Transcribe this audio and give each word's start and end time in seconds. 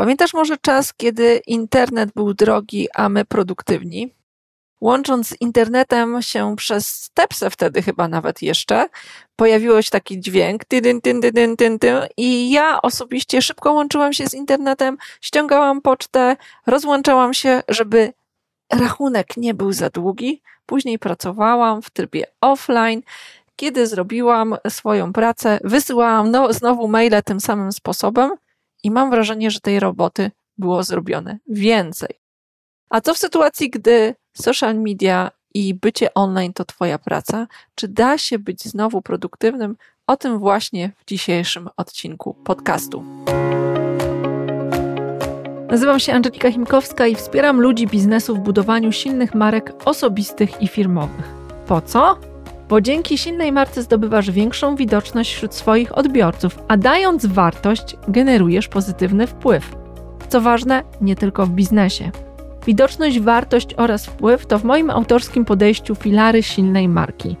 Pamiętasz 0.00 0.34
może 0.34 0.56
czas, 0.58 0.94
kiedy 0.94 1.40
internet 1.46 2.10
był 2.14 2.34
drogi, 2.34 2.88
a 2.94 3.08
my 3.08 3.24
produktywni? 3.24 4.14
Łącząc 4.80 5.28
z 5.28 5.40
internetem 5.40 6.22
się 6.22 6.56
przez 6.56 6.88
Stepsę 6.88 7.50
wtedy 7.50 7.82
chyba 7.82 8.08
nawet 8.08 8.42
jeszcze, 8.42 8.86
pojawił 9.36 9.82
się 9.82 9.90
taki 9.90 10.20
dźwięk 10.20 10.64
tydyn, 10.64 11.00
tydyn, 11.00 11.22
tydyn, 11.22 11.56
tydyn, 11.56 12.06
i 12.16 12.50
ja 12.50 12.82
osobiście 12.82 13.42
szybko 13.42 13.72
łączyłam 13.72 14.12
się 14.12 14.26
z 14.26 14.34
internetem, 14.34 14.96
ściągałam 15.20 15.80
pocztę, 15.80 16.36
rozłączałam 16.66 17.34
się, 17.34 17.62
żeby 17.68 18.12
rachunek 18.72 19.36
nie 19.36 19.54
był 19.54 19.72
za 19.72 19.90
długi. 19.90 20.42
Później 20.66 20.98
pracowałam 20.98 21.82
w 21.82 21.90
trybie 21.90 22.24
offline. 22.40 23.02
Kiedy 23.56 23.86
zrobiłam 23.86 24.56
swoją 24.68 25.12
pracę, 25.12 25.58
wysyłałam 25.64 26.30
no, 26.30 26.52
znowu 26.52 26.88
maile 26.88 27.22
tym 27.24 27.40
samym 27.40 27.72
sposobem 27.72 28.30
i 28.82 28.90
mam 28.90 29.10
wrażenie, 29.10 29.50
że 29.50 29.60
tej 29.60 29.80
roboty 29.80 30.30
było 30.58 30.82
zrobione 30.82 31.38
więcej. 31.48 32.20
A 32.90 33.00
co 33.00 33.14
w 33.14 33.18
sytuacji, 33.18 33.70
gdy 33.70 34.14
social 34.36 34.74
media 34.74 35.30
i 35.54 35.74
bycie 35.74 36.14
online 36.14 36.52
to 36.52 36.64
Twoja 36.64 36.98
praca? 36.98 37.46
Czy 37.74 37.88
da 37.88 38.18
się 38.18 38.38
być 38.38 38.64
znowu 38.64 39.02
produktywnym? 39.02 39.76
O 40.06 40.16
tym 40.16 40.38
właśnie 40.38 40.92
w 40.96 41.04
dzisiejszym 41.04 41.68
odcinku 41.76 42.34
podcastu. 42.34 43.04
Nazywam 45.70 46.00
się 46.00 46.12
Angelika 46.12 46.52
Chimkowska 46.52 47.06
i 47.06 47.14
wspieram 47.14 47.60
ludzi 47.60 47.86
biznesu 47.86 48.36
w 48.36 48.40
budowaniu 48.40 48.92
silnych 48.92 49.34
marek 49.34 49.72
osobistych 49.84 50.62
i 50.62 50.68
firmowych. 50.68 51.28
Po 51.66 51.80
co? 51.80 52.29
Bo 52.70 52.80
dzięki 52.80 53.18
silnej 53.18 53.52
marce 53.52 53.82
zdobywasz 53.82 54.30
większą 54.30 54.76
widoczność 54.76 55.34
wśród 55.34 55.54
swoich 55.54 55.98
odbiorców, 55.98 56.58
a 56.68 56.76
dając 56.76 57.26
wartość, 57.26 57.96
generujesz 58.08 58.68
pozytywny 58.68 59.26
wpływ. 59.26 59.76
Co 60.28 60.40
ważne, 60.40 60.82
nie 61.00 61.16
tylko 61.16 61.46
w 61.46 61.50
biznesie. 61.50 62.10
Widoczność, 62.66 63.20
wartość 63.20 63.74
oraz 63.76 64.06
wpływ 64.06 64.46
to 64.46 64.58
w 64.58 64.64
moim 64.64 64.90
autorskim 64.90 65.44
podejściu 65.44 65.94
filary 65.94 66.42
silnej 66.42 66.88
marki. 66.88 67.36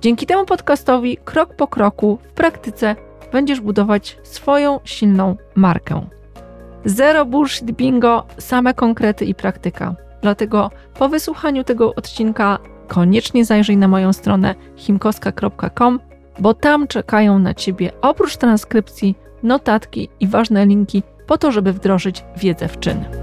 Dzięki 0.00 0.26
temu 0.26 0.46
podcastowi 0.46 1.16
krok 1.24 1.56
po 1.56 1.68
kroku 1.68 2.18
w 2.22 2.32
praktyce 2.32 2.96
będziesz 3.32 3.60
budować 3.60 4.18
swoją 4.22 4.80
silną 4.84 5.36
markę. 5.54 6.06
Zero 6.84 7.24
bullshit 7.24 7.70
bingo, 7.70 8.26
same 8.38 8.74
konkrety 8.74 9.24
i 9.24 9.34
praktyka. 9.34 9.94
Dlatego 10.22 10.70
po 10.98 11.08
wysłuchaniu 11.08 11.64
tego 11.64 11.94
odcinka 11.94 12.58
koniecznie 12.92 13.44
zajrzyj 13.44 13.76
na 13.76 13.88
moją 13.88 14.12
stronę 14.12 14.54
himkoska.com, 14.76 16.00
bo 16.38 16.54
tam 16.54 16.88
czekają 16.88 17.38
na 17.38 17.54
Ciebie 17.54 17.92
oprócz 18.02 18.36
transkrypcji, 18.36 19.14
notatki 19.42 20.08
i 20.20 20.26
ważne 20.26 20.66
linki 20.66 21.02
po 21.26 21.38
to, 21.38 21.52
żeby 21.52 21.72
wdrożyć 21.72 22.24
wiedzę 22.36 22.68
w 22.68 22.80
czyn. 22.80 23.21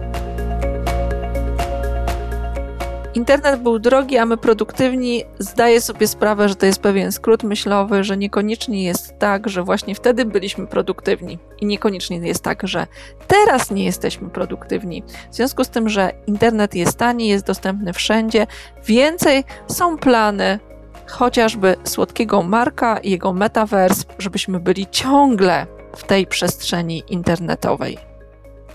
Internet 3.14 3.62
był 3.62 3.80
drogi, 3.80 4.18
a 4.18 4.26
my 4.26 4.38
produktywni. 4.38 5.24
Zdaję 5.40 5.82
sobie 5.82 6.08
sprawę, 6.08 6.50
że 6.50 6.56
to 6.56 6.66
jest 6.66 6.82
pewien 6.82 7.12
skrót 7.12 7.44
myślowy, 7.44 8.04
że 8.04 8.18
niekoniecznie 8.18 8.84
jest 8.84 9.20
tak, 9.20 9.50
że 9.50 9.64
właśnie 9.64 9.96
wtedy 9.96 10.26
byliśmy 10.26 10.68
produktywni 10.68 11.40
i 11.62 11.66
niekoniecznie 11.66 12.18
jest 12.18 12.44
tak, 12.44 12.68
że 12.68 12.88
teraz 13.28 13.72
nie 13.72 13.86
jesteśmy 13.86 14.30
produktywni. 14.30 15.04
W 15.32 15.36
związku 15.36 15.64
z 15.64 15.70
tym, 15.70 15.90
że 15.90 16.12
internet 16.28 16.76
jest 16.76 16.98
tani, 16.98 17.28
jest 17.28 17.46
dostępny 17.46 17.94
wszędzie, 17.94 18.48
więcej 18.86 19.44
są 19.68 19.98
plany 19.98 20.60
chociażby 21.08 21.76
słodkiego 21.84 22.44
Marka 22.44 22.98
i 22.98 23.12
jego 23.12 23.34
metaverse, 23.34 24.04
żebyśmy 24.20 24.60
byli 24.60 24.88
ciągle 24.92 25.68
w 25.96 26.04
tej 26.04 26.28
przestrzeni 26.28 27.04
internetowej. 27.08 28.09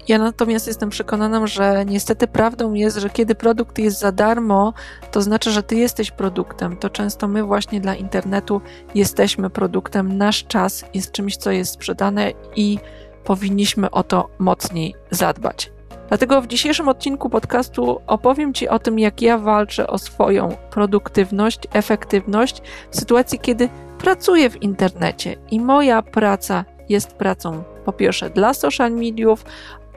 Ja 0.09 0.19
natomiast 0.19 0.67
jestem 0.67 0.91
przekonana, 0.91 1.47
że 1.47 1.85
niestety 1.87 2.27
prawdą 2.27 2.75
jest, 2.75 2.97
że 2.97 3.11
kiedy 3.11 3.35
produkt 3.35 3.79
jest 3.79 3.99
za 3.99 4.13
darmo, 4.13 4.75
to 5.11 5.23
znaczy, 5.23 5.51
że 5.51 5.63
ty 5.63 5.77
jesteś 5.77 6.11
produktem. 6.11 6.77
To 6.77 6.91
często 6.91 7.29
my 7.29 7.43
właśnie 7.43 7.81
dla 7.81 7.95
internetu 7.95 8.61
jesteśmy 8.95 9.51
produktem. 9.51 10.19
Nasz 10.19 10.45
czas 10.45 10.85
jest 10.95 11.13
czymś, 11.13 11.37
co 11.37 11.51
jest 11.51 11.73
sprzedane 11.73 12.33
i 12.57 12.79
powinniśmy 13.25 13.91
o 13.91 14.03
to 14.03 14.29
mocniej 14.39 14.95
zadbać. 15.11 15.73
Dlatego 16.09 16.43
w 16.43 16.47
dzisiejszym 16.47 16.89
odcinku 16.89 17.31
podcastu 17.31 18.01
opowiem 18.07 18.55
Ci 18.55 18.69
o 18.69 18.79
tym, 18.79 18.99
jak 18.99 19.23
ja 19.23 19.39
walczę 19.39 19.87
o 19.87 19.99
swoją 19.99 20.57
produktywność, 20.71 21.61
efektywność 21.73 22.63
w 22.91 22.97
sytuacji, 22.97 23.39
kiedy 23.39 23.69
pracuję 23.99 24.51
w 24.51 24.63
internecie 24.63 25.37
i 25.51 25.61
moja 25.61 26.03
praca 26.03 26.65
jest 26.89 27.13
pracą 27.13 27.65
po 27.85 27.93
pierwsze 27.93 28.31
dla 28.31 28.55
social 28.55 28.93
mediów, 28.93 29.45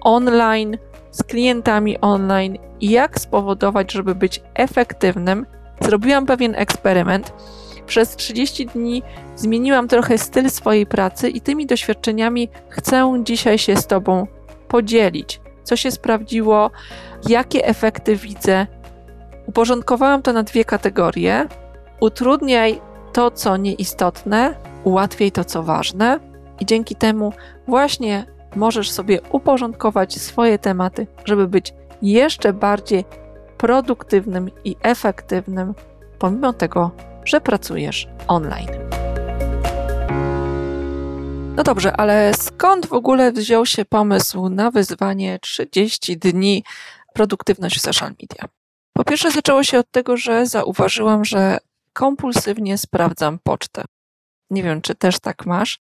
online, 0.08 0.78
z 1.12 1.24
klientami 1.24 2.02
online 2.02 2.58
jak 2.82 3.20
spowodować, 3.20 3.92
żeby 3.92 4.16
być 4.16 4.42
efektywnym, 4.54 5.46
zrobiłam 5.82 6.26
pewien 6.26 6.56
eksperyment. 6.56 7.34
Przez 7.86 8.16
30 8.16 8.66
dni 8.66 9.04
zmieniłam 9.36 9.88
trochę 9.88 10.18
styl 10.18 10.50
swojej 10.50 10.86
pracy 10.86 11.30
i 11.30 11.42
tymi 11.42 11.66
doświadczeniami 11.66 12.50
chcę 12.70 13.22
dzisiaj 13.24 13.58
się 13.58 13.76
z 13.76 13.88
Tobą 13.88 14.28
podzielić. 14.68 15.42
Co 15.64 15.76
się 15.76 15.92
sprawdziło, 15.92 16.72
jakie 17.30 17.66
efekty 17.66 18.16
widzę. 18.16 18.68
Uporządkowałam 19.48 20.22
to 20.22 20.34
na 20.34 20.44
dwie 20.44 20.66
kategorie. 20.66 21.48
Utrudniaj 22.00 22.82
to, 23.14 23.32
co 23.32 23.58
nieistotne, 23.58 24.56
ułatwiaj 24.84 25.32
to, 25.32 25.46
co 25.46 25.64
ważne, 25.64 26.20
i 26.60 26.66
dzięki 26.66 26.96
temu 26.96 27.34
właśnie 27.68 28.37
możesz 28.58 28.92
sobie 28.92 29.22
uporządkować 29.22 30.22
swoje 30.22 30.60
tematy, 30.60 31.08
żeby 31.26 31.48
być 31.48 31.74
jeszcze 32.02 32.54
bardziej 32.54 33.06
produktywnym 33.58 34.52
i 34.64 34.76
efektywnym, 34.82 35.74
pomimo 36.20 36.54
tego, 36.54 36.92
że 37.26 37.42
pracujesz 37.42 38.08
online. 38.28 38.70
No 41.56 41.64
dobrze, 41.64 41.98
ale 41.98 42.34
skąd 42.34 42.86
w 42.86 42.94
ogóle 42.94 43.32
wziął 43.32 43.66
się 43.66 43.86
pomysł 43.86 44.50
na 44.50 44.72
wyzwanie 44.72 45.40
30 45.42 46.18
dni 46.18 46.64
produktywność 47.14 47.78
w 47.78 47.82
social 47.82 48.10
media? 48.10 48.50
Po 48.94 49.04
pierwsze, 49.04 49.32
zaczęło 49.32 49.64
się 49.64 49.80
od 49.80 49.92
tego, 49.92 50.18
że 50.18 50.46
zauważyłam, 50.46 51.26
że 51.26 51.58
kompulsywnie 51.94 52.78
sprawdzam 52.78 53.40
pocztę. 53.44 53.84
Nie 54.50 54.64
wiem, 54.64 54.82
czy 54.82 54.96
też 54.96 55.20
tak 55.20 55.46
masz, 55.46 55.80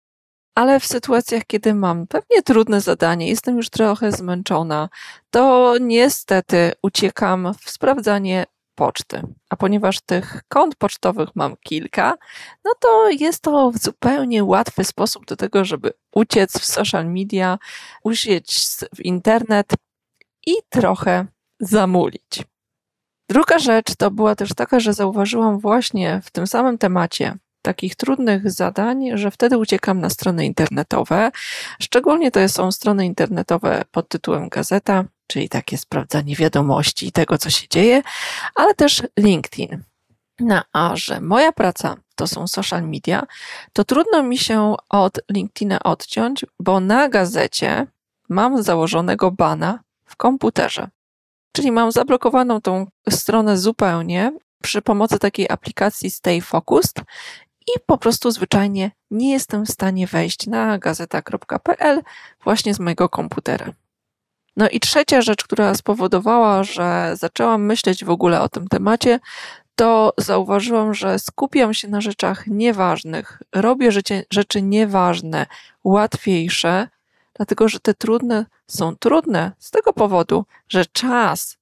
ale 0.54 0.80
w 0.80 0.86
sytuacjach, 0.86 1.42
kiedy 1.46 1.74
mam 1.74 2.06
pewnie 2.06 2.42
trudne 2.42 2.80
zadanie, 2.80 3.28
jestem 3.28 3.56
już 3.56 3.70
trochę 3.70 4.12
zmęczona, 4.12 4.88
to 5.30 5.74
niestety 5.80 6.72
uciekam 6.82 7.54
w 7.60 7.70
sprawdzanie 7.70 8.46
poczty. 8.74 9.22
A 9.50 9.56
ponieważ 9.56 10.00
tych 10.00 10.42
kont 10.48 10.76
pocztowych 10.76 11.28
mam 11.34 11.56
kilka, 11.56 12.16
no 12.64 12.72
to 12.80 13.10
jest 13.10 13.42
to 13.42 13.72
zupełnie 13.74 14.44
łatwy 14.44 14.84
sposób 14.84 15.26
do 15.26 15.36
tego, 15.36 15.64
żeby 15.64 15.92
uciec 16.14 16.58
w 16.58 16.64
social 16.64 17.06
media, 17.06 17.58
uciec 18.04 18.84
w 18.96 19.00
internet 19.00 19.72
i 20.46 20.54
trochę 20.68 21.26
zamulić. 21.60 22.42
Druga 23.28 23.58
rzecz 23.58 23.96
to 23.98 24.10
była 24.10 24.34
też 24.34 24.54
taka, 24.54 24.80
że 24.80 24.92
zauważyłam 24.92 25.58
właśnie 25.58 26.20
w 26.24 26.30
tym 26.30 26.46
samym 26.46 26.78
temacie, 26.78 27.36
takich 27.64 27.96
trudnych 27.96 28.50
zadań, 28.50 29.10
że 29.14 29.30
wtedy 29.30 29.58
uciekam 29.58 30.00
na 30.00 30.10
strony 30.10 30.46
internetowe. 30.46 31.30
Szczególnie 31.80 32.30
to 32.30 32.48
są 32.48 32.72
strony 32.72 33.06
internetowe 33.06 33.84
pod 33.90 34.08
tytułem 34.08 34.48
gazeta, 34.48 35.04
czyli 35.26 35.48
takie 35.48 35.78
sprawdzanie 35.78 36.36
wiadomości 36.36 37.06
i 37.06 37.12
tego, 37.12 37.38
co 37.38 37.50
się 37.50 37.66
dzieje, 37.70 38.02
ale 38.54 38.74
też 38.74 39.02
LinkedIn. 39.18 39.82
No, 40.40 40.62
a 40.72 40.96
że 40.96 41.20
moja 41.20 41.52
praca 41.52 41.96
to 42.14 42.26
są 42.26 42.46
social 42.46 42.88
media, 42.88 43.26
to 43.72 43.84
trudno 43.84 44.22
mi 44.22 44.38
się 44.38 44.74
od 44.88 45.20
LinkedIna 45.30 45.78
odciąć, 45.82 46.46
bo 46.60 46.80
na 46.80 47.08
gazecie 47.08 47.86
mam 48.28 48.62
założonego 48.62 49.30
bana 49.30 49.78
w 50.06 50.16
komputerze. 50.16 50.88
Czyli 51.52 51.72
mam 51.72 51.92
zablokowaną 51.92 52.60
tą 52.60 52.86
stronę 53.10 53.58
zupełnie 53.58 54.32
przy 54.62 54.82
pomocy 54.82 55.18
takiej 55.18 55.50
aplikacji 55.50 56.10
Stay 56.10 56.40
Focused 56.40 57.02
i 57.66 57.80
po 57.86 57.98
prostu 57.98 58.30
zwyczajnie 58.30 58.90
nie 59.10 59.32
jestem 59.32 59.66
w 59.66 59.70
stanie 59.70 60.06
wejść 60.06 60.46
na 60.46 60.78
gazeta.pl 60.78 62.02
właśnie 62.44 62.74
z 62.74 62.80
mojego 62.80 63.08
komputera. 63.08 63.72
No 64.56 64.68
i 64.68 64.80
trzecia 64.80 65.22
rzecz, 65.22 65.44
która 65.44 65.74
spowodowała, 65.74 66.64
że 66.64 67.12
zaczęłam 67.14 67.64
myśleć 67.64 68.04
w 68.04 68.10
ogóle 68.10 68.40
o 68.40 68.48
tym 68.48 68.68
temacie, 68.68 69.20
to 69.76 70.12
zauważyłam, 70.18 70.94
że 70.94 71.18
skupiam 71.18 71.74
się 71.74 71.88
na 71.88 72.00
rzeczach 72.00 72.46
nieważnych, 72.46 73.42
robię 73.54 73.92
rzeczy, 73.92 74.24
rzeczy 74.30 74.62
nieważne, 74.62 75.46
łatwiejsze, 75.84 76.88
dlatego 77.34 77.68
że 77.68 77.80
te 77.80 77.94
trudne 77.94 78.46
są 78.66 78.96
trudne 78.96 79.52
z 79.58 79.70
tego 79.70 79.92
powodu, 79.92 80.44
że 80.68 80.86
czas, 80.86 81.56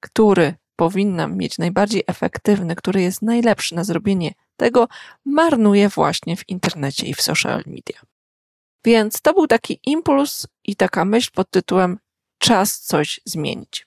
który 0.00 0.54
powinnam 0.76 1.36
mieć 1.36 1.58
najbardziej 1.58 2.02
efektywny, 2.06 2.76
który 2.76 3.02
jest 3.02 3.22
najlepszy 3.22 3.74
na 3.74 3.84
zrobienie 3.84 4.32
tego 4.56 4.88
marnuje 5.24 5.88
właśnie 5.88 6.36
w 6.36 6.48
internecie 6.48 7.06
i 7.06 7.14
w 7.14 7.22
social 7.22 7.62
media. 7.66 8.00
Więc 8.84 9.20
to 9.20 9.34
był 9.34 9.46
taki 9.46 9.80
impuls 9.86 10.46
i 10.64 10.76
taka 10.76 11.04
myśl 11.04 11.30
pod 11.34 11.50
tytułem 11.50 11.98
czas 12.38 12.80
coś 12.80 13.20
zmienić. 13.24 13.86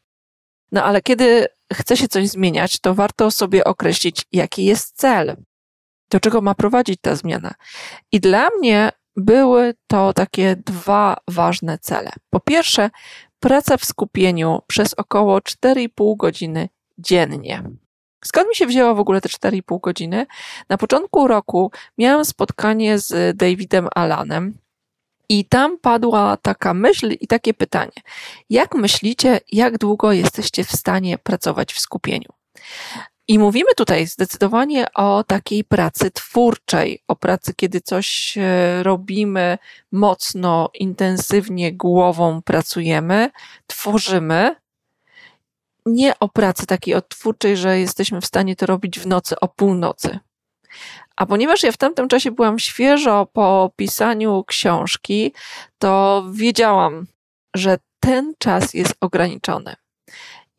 No 0.72 0.84
ale 0.84 1.02
kiedy 1.02 1.48
chce 1.74 1.98
się 1.98 2.08
coś 2.08 2.28
zmieniać, 2.28 2.80
to 2.80 2.96
warto 2.96 3.32
sobie 3.32 3.64
określić, 3.64 4.26
jaki 4.32 4.66
jest 4.66 4.98
cel, 4.98 5.36
do 6.10 6.20
czego 6.20 6.42
ma 6.42 6.56
prowadzić 6.56 7.00
ta 7.02 7.16
zmiana. 7.16 7.54
I 8.12 8.20
dla 8.20 8.50
mnie 8.60 8.92
były 9.16 9.74
to 9.88 10.14
takie 10.14 10.56
dwa 10.56 11.18
ważne 11.28 11.78
cele. 11.78 12.12
Po 12.30 12.40
pierwsze, 12.40 12.90
praca 13.40 13.78
w 13.78 13.86
skupieniu 13.86 14.62
przez 14.68 14.94
około 14.94 15.40
4,5 15.40 16.18
godziny 16.18 16.70
dziennie. 17.00 17.63
Skąd 18.25 18.50
mi 18.50 18.56
się 18.56 18.66
wzięło 18.66 18.96
w 18.96 19.00
ogóle 19.00 19.22
te 19.22 19.30
4,5 19.30 19.80
godziny? 19.81 20.25
Na 20.69 20.78
początku 20.78 21.28
roku 21.28 21.72
miałam 21.98 22.25
spotkanie 22.25 23.00
z 23.00 23.38
Davidem 23.38 23.88
Alanem, 23.96 24.57
i 25.30 25.46
tam 25.46 25.80
padła 25.80 26.38
taka 26.38 26.74
myśl 26.74 27.12
i 27.22 27.28
takie 27.28 27.54
pytanie: 27.54 28.01
jak 28.50 28.75
myślicie, 28.75 29.40
jak 29.51 29.78
długo 29.78 30.12
jesteście 30.12 30.63
w 30.63 30.72
stanie 30.72 31.18
pracować 31.18 31.74
w 31.74 31.80
skupieniu? 31.80 32.30
I 33.28 33.40
mówimy 33.40 33.69
tutaj 33.78 34.07
zdecydowanie 34.07 34.94
o 34.94 35.24
takiej 35.24 35.63
pracy 35.63 36.12
twórczej, 36.12 37.04
o 37.07 37.16
pracy, 37.16 37.54
kiedy 37.56 37.81
coś 37.81 38.38
e, 38.38 38.84
robimy 38.84 39.57
mocno, 39.92 40.69
intensywnie, 40.74 41.74
głową 41.74 42.42
pracujemy, 42.42 43.30
tworzymy. 43.68 44.56
Nie 45.90 46.20
o 46.20 46.30
pracy 46.30 46.66
takiej 46.66 46.94
odtwórczej, 46.94 47.58
że 47.58 47.80
jesteśmy 47.80 48.22
w 48.22 48.26
stanie 48.26 48.56
to 48.56 48.66
robić 48.66 49.00
w 49.00 49.08
nocy 49.08 49.40
o 49.40 49.48
północy. 49.48 50.20
A 51.16 51.26
ponieważ 51.26 51.64
ja 51.64 51.72
w 51.72 51.78
tamtym 51.78 52.08
czasie 52.08 52.32
byłam 52.32 52.60
świeżo 52.60 53.26
po 53.34 53.72
pisaniu 53.76 54.44
książki, 54.48 55.34
to 55.78 56.26
wiedziałam, 56.34 57.08
że 57.56 57.78
ten 58.00 58.34
czas 58.38 58.74
jest 58.74 58.96
ograniczony. 59.02 59.76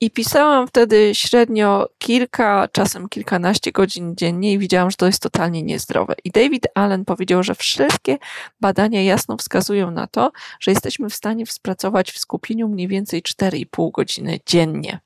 I 0.03 0.11
pisałam 0.11 0.69
wtedy 0.69 1.15
średnio 1.15 1.89
kilka, 1.99 2.69
czasem 2.73 3.09
kilkanaście 3.09 3.73
godzin 3.73 4.17
dziennie 4.17 4.53
i 4.53 4.59
widziałam, 4.59 4.91
że 4.91 4.97
to 4.97 5.07
jest 5.07 5.23
totalnie 5.23 5.63
niezdrowe. 5.63 6.15
I 6.25 6.31
David 6.31 6.67
Allen 6.75 7.05
powiedział, 7.05 7.43
że 7.43 7.55
wszystkie 7.55 8.19
badania 8.61 9.03
jasno 9.03 9.37
wskazują 9.37 9.91
na 9.91 10.07
to, 10.07 10.33
że 10.61 10.71
jesteśmy 10.71 11.11
w 11.11 11.15
stanie 11.15 11.47
wspracować 11.47 12.13
w 12.13 12.19
skupieniu 12.19 12.69
mniej 12.69 12.89
więcej 12.89 13.23
4,5 13.23 13.91
godziny 13.91 14.41
dziennie. 14.47 15.01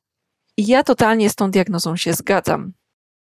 I 0.56 0.66
ja 0.66 0.82
totalnie 0.82 1.30
z 1.30 1.34
tą 1.34 1.50
diagnozą 1.50 1.96
się 1.96 2.12
zgadzam. 2.12 2.72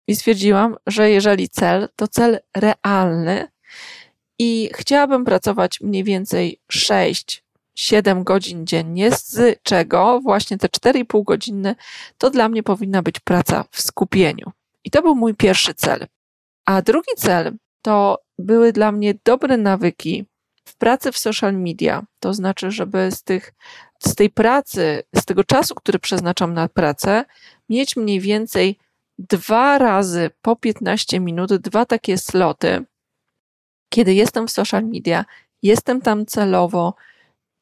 I 0.07 0.15
stwierdziłam, 0.15 0.75
że 0.87 1.09
jeżeli 1.09 1.49
cel, 1.49 1.89
to 1.95 2.07
cel 2.07 2.39
realny 2.57 3.47
i 4.39 4.69
chciałabym 4.73 5.25
pracować 5.25 5.81
mniej 5.81 6.03
więcej 6.03 6.59
6 6.71 7.43
7 7.75 8.23
godzin 8.23 8.67
dziennie, 8.67 9.11
z 9.11 9.59
czego 9.63 10.21
właśnie 10.21 10.57
te 10.57 10.67
4,5 10.67 11.23
godziny 11.23 11.75
to 12.17 12.29
dla 12.29 12.49
mnie 12.49 12.63
powinna 12.63 13.01
być 13.01 13.19
praca 13.19 13.65
w 13.71 13.81
skupieniu. 13.81 14.51
I 14.83 14.91
to 14.91 15.01
był 15.01 15.15
mój 15.15 15.35
pierwszy 15.35 15.73
cel. 15.73 16.07
A 16.65 16.81
drugi 16.81 17.11
cel 17.17 17.57
to 17.81 18.19
były 18.39 18.73
dla 18.73 18.91
mnie 18.91 19.13
dobre 19.25 19.57
nawyki 19.57 20.25
w 20.65 20.77
pracy 20.77 21.11
w 21.11 21.17
social 21.17 21.53
media. 21.53 22.05
To 22.19 22.33
znaczy, 22.33 22.71
żeby 22.71 23.11
z, 23.11 23.23
tych, 23.23 23.53
z 24.07 24.15
tej 24.15 24.29
pracy, 24.29 25.03
z 25.15 25.25
tego 25.25 25.43
czasu, 25.43 25.75
który 25.75 25.99
przeznaczam 25.99 26.53
na 26.53 26.69
pracę, 26.69 27.25
mieć 27.69 27.95
mniej 27.95 28.19
więcej 28.19 28.77
dwa 29.17 29.77
razy 29.77 30.29
po 30.41 30.55
15 30.55 31.19
minut, 31.19 31.53
dwa 31.53 31.85
takie 31.85 32.17
sloty, 32.17 32.85
kiedy 33.89 34.13
jestem 34.13 34.47
w 34.47 34.51
social 34.51 34.83
media, 34.83 35.25
jestem 35.61 36.01
tam 36.01 36.25
celowo 36.25 36.93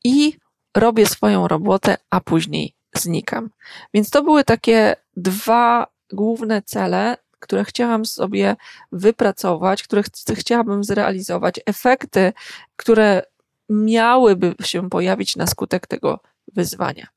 i 0.03 0.37
robię 0.77 1.05
swoją 1.05 1.47
robotę, 1.47 1.97
a 2.09 2.19
później 2.19 2.73
znikam. 2.95 3.49
Więc 3.93 4.09
to 4.09 4.23
były 4.23 4.43
takie 4.43 4.95
dwa 5.17 5.87
główne 6.13 6.61
cele, 6.61 7.17
które 7.39 7.63
chciałam 7.63 8.05
sobie 8.05 8.55
wypracować, 8.91 9.83
które 9.83 10.03
ch 10.03 10.07
chciałabym 10.35 10.83
zrealizować, 10.83 11.59
efekty, 11.65 12.33
które 12.75 13.23
miałyby 13.69 14.55
się 14.63 14.89
pojawić 14.89 15.35
na 15.35 15.47
skutek 15.47 15.87
tego 15.87 16.19
wyzwania. 16.53 17.07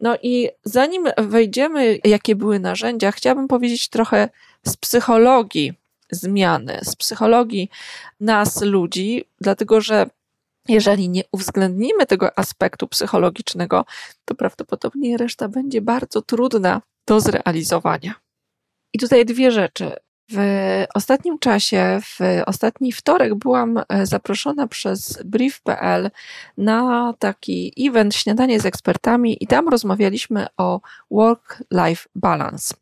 No 0.00 0.16
i 0.22 0.48
zanim 0.64 1.08
wejdziemy, 1.18 1.98
jakie 2.04 2.36
były 2.36 2.58
narzędzia, 2.58 3.12
chciałabym 3.12 3.48
powiedzieć 3.48 3.88
trochę 3.88 4.28
z 4.66 4.76
psychologii 4.76 5.72
zmiany, 6.10 6.78
z 6.82 6.96
psychologii 6.96 7.70
nas, 8.20 8.62
ludzi, 8.62 9.24
dlatego 9.40 9.80
że 9.80 10.10
jeżeli 10.68 11.08
nie 11.08 11.22
uwzględnimy 11.32 12.06
tego 12.06 12.38
aspektu 12.38 12.88
psychologicznego, 12.88 13.84
to 14.24 14.34
prawdopodobnie 14.34 15.16
reszta 15.16 15.48
będzie 15.48 15.80
bardzo 15.80 16.22
trudna 16.22 16.82
do 17.06 17.20
zrealizowania. 17.20 18.14
I 18.92 18.98
tutaj 18.98 19.24
dwie 19.24 19.50
rzeczy. 19.50 19.92
W 20.32 20.38
ostatnim 20.94 21.38
czasie, 21.38 22.00
w 22.02 22.18
ostatni 22.46 22.92
wtorek, 22.92 23.34
byłam 23.34 23.82
e, 23.88 24.06
zaproszona 24.06 24.66
przez 24.66 25.22
Brief.pl 25.24 26.10
na 26.56 27.14
taki 27.18 27.72
event 27.78 28.14
Śniadanie 28.14 28.60
z 28.60 28.66
ekspertami, 28.66 29.44
i 29.44 29.46
tam 29.46 29.68
rozmawialiśmy 29.68 30.46
o 30.56 30.80
work-life 31.10 32.08
balance. 32.14 32.74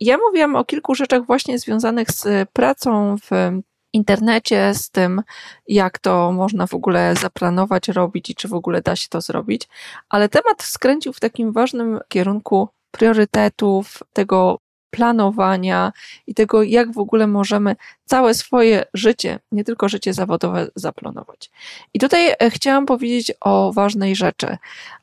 Ja 0.00 0.18
mówiłam 0.18 0.56
o 0.56 0.64
kilku 0.64 0.94
rzeczach 0.94 1.26
właśnie 1.26 1.58
związanych 1.58 2.10
z 2.10 2.50
pracą 2.50 3.16
w 3.16 3.60
internecie, 3.92 4.74
z 4.74 4.90
tym, 4.90 5.22
jak 5.68 5.98
to 5.98 6.32
można 6.32 6.66
w 6.66 6.74
ogóle 6.74 7.14
zaplanować, 7.20 7.88
robić 7.88 8.30
i 8.30 8.34
czy 8.34 8.48
w 8.48 8.54
ogóle 8.54 8.82
da 8.82 8.96
się 8.96 9.08
to 9.08 9.20
zrobić, 9.20 9.68
ale 10.08 10.28
temat 10.28 10.62
skręcił 10.62 11.12
w 11.12 11.20
takim 11.20 11.52
ważnym 11.52 12.00
kierunku 12.08 12.68
priorytetów, 12.90 14.02
tego 14.12 14.58
planowania 14.96 15.92
i 16.26 16.34
tego, 16.34 16.62
jak 16.62 16.92
w 16.92 16.98
ogóle 16.98 17.26
możemy 17.26 17.76
całe 18.04 18.34
swoje 18.34 18.84
życie, 18.94 19.38
nie 19.52 19.64
tylko 19.64 19.88
życie 19.88 20.12
zawodowe, 20.12 20.68
zaplanować. 20.74 21.50
I 21.94 21.98
tutaj 21.98 22.28
e, 22.38 22.50
chciałam 22.50 22.86
powiedzieć 22.86 23.32
o 23.40 23.72
ważnej 23.72 24.16
rzeczy. 24.16 24.56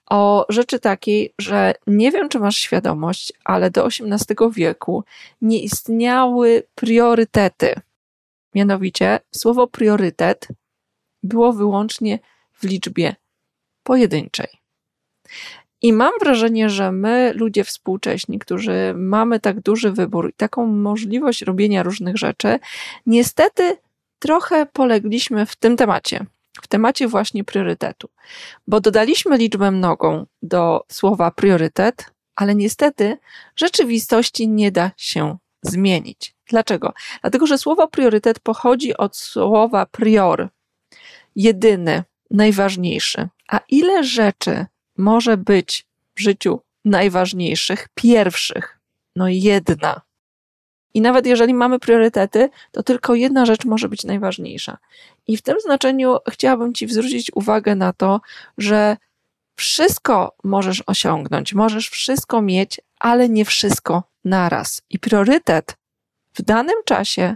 O 0.10 0.46
rzeczy 0.50 0.80
takiej, 0.80 1.34
że 1.40 1.74
nie 1.88 2.12
wiem, 2.12 2.30
czy 2.30 2.40
masz 2.40 2.58
świadomość, 2.58 3.34
ale 3.44 3.72
do 3.72 3.86
XVIII 3.86 4.52
wieku 4.52 5.04
nie 5.42 5.60
istniały 5.60 6.64
priorytety. 6.76 7.76
Mianowicie 8.56 9.20
słowo 9.32 9.68
priorytet 9.68 10.48
było 11.24 11.54
wyłącznie 11.54 12.20
w 12.54 12.64
liczbie 12.64 13.16
pojedynczej. 13.84 14.48
I 15.84 15.94
mam 15.94 16.12
wrażenie, 16.20 16.70
że 16.70 16.92
my, 16.92 17.34
ludzie 17.36 17.64
współcześni, 17.64 18.40
którzy 18.40 18.94
mamy 18.98 19.40
tak 19.40 19.60
duży 19.62 19.92
wybór 19.92 20.30
i 20.30 20.34
taką 20.34 20.68
możliwość 20.68 21.42
robienia 21.42 21.84
różnych 21.84 22.18
rzeczy, 22.18 22.60
niestety 23.06 23.78
trochę 24.20 24.66
polegliśmy 24.66 25.46
w 25.46 25.56
tym 25.56 25.78
temacie, 25.78 26.26
w 26.62 26.68
temacie 26.68 27.08
właśnie 27.08 27.44
priorytetu, 27.44 28.10
bo 28.68 28.82
dodaliśmy 28.82 29.38
liczbę 29.38 29.72
mnogą 29.72 30.26
do 30.42 30.84
słowa 30.88 31.32
priorytet, 31.32 32.12
ale 32.36 32.56
niestety 32.56 33.18
rzeczywistości 33.56 34.48
nie 34.48 34.72
da 34.72 34.92
się 34.98 35.38
zmienić. 35.62 36.36
Dlaczego? 36.50 36.94
Dlatego, 37.22 37.48
że 37.48 37.58
słowo 37.58 37.88
priorytet 37.88 38.40
pochodzi 38.40 38.98
od 38.98 39.18
słowa 39.18 39.86
prior, 39.86 40.50
jedyny, 41.36 42.04
najważniejszy. 42.32 43.30
A 43.48 43.60
ile 43.70 44.04
rzeczy 44.04 44.66
może 44.98 45.38
być 45.38 45.86
w 46.16 46.22
życiu 46.22 46.60
najważniejszych, 46.86 47.88
pierwszych. 47.96 48.80
No 49.16 49.28
jedna. 49.30 50.02
I 50.94 51.02
nawet 51.02 51.26
jeżeli 51.26 51.54
mamy 51.54 51.80
priorytety, 51.80 52.50
to 52.72 52.84
tylko 52.84 53.16
jedna 53.16 53.46
rzecz 53.46 53.66
może 53.66 53.90
być 53.90 54.04
najważniejsza. 54.04 54.78
I 55.28 55.38
w 55.38 55.42
tym 55.42 55.60
znaczeniu 55.60 56.18
chciałabym 56.30 56.74
Ci 56.74 56.88
zwrócić 56.88 57.32
uwagę 57.36 57.76
na 57.76 57.94
to, 57.94 58.22
że 58.58 58.98
wszystko 59.56 60.36
możesz 60.44 60.84
osiągnąć, 60.88 61.54
możesz 61.54 61.90
wszystko 61.90 62.42
mieć, 62.42 62.82
ale 63.00 63.30
nie 63.30 63.46
wszystko 63.46 64.04
naraz. 64.26 64.82
I 64.90 65.00
priorytet 65.00 65.78
w 66.34 66.42
danym 66.42 66.76
czasie, 66.86 67.36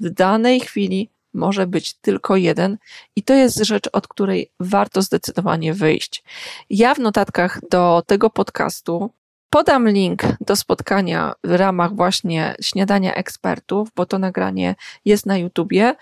w 0.00 0.10
danej 0.10 0.60
chwili 0.60 1.10
może 1.34 1.66
być 1.66 1.94
tylko 1.94 2.36
jeden 2.36 2.78
i 3.16 3.22
to 3.22 3.34
jest 3.34 3.64
rzecz, 3.64 3.88
od 3.92 4.08
której 4.08 4.50
warto 4.60 5.02
zdecydowanie 5.02 5.74
wyjść. 5.74 6.24
Ja 6.70 6.94
w 6.94 6.98
notatkach 6.98 7.60
do 7.70 8.02
tego 8.06 8.30
podcastu 8.30 9.10
podam 9.50 9.88
link 9.88 10.22
do 10.40 10.56
spotkania 10.56 11.32
w 11.44 11.50
ramach 11.50 11.94
właśnie 11.94 12.54
śniadania 12.60 13.14
ekspertów, 13.14 13.88
bo 13.96 14.06
to 14.06 14.18
nagranie 14.18 14.74
jest 15.04 15.26
na 15.26 15.38
YouTubie 15.38 15.94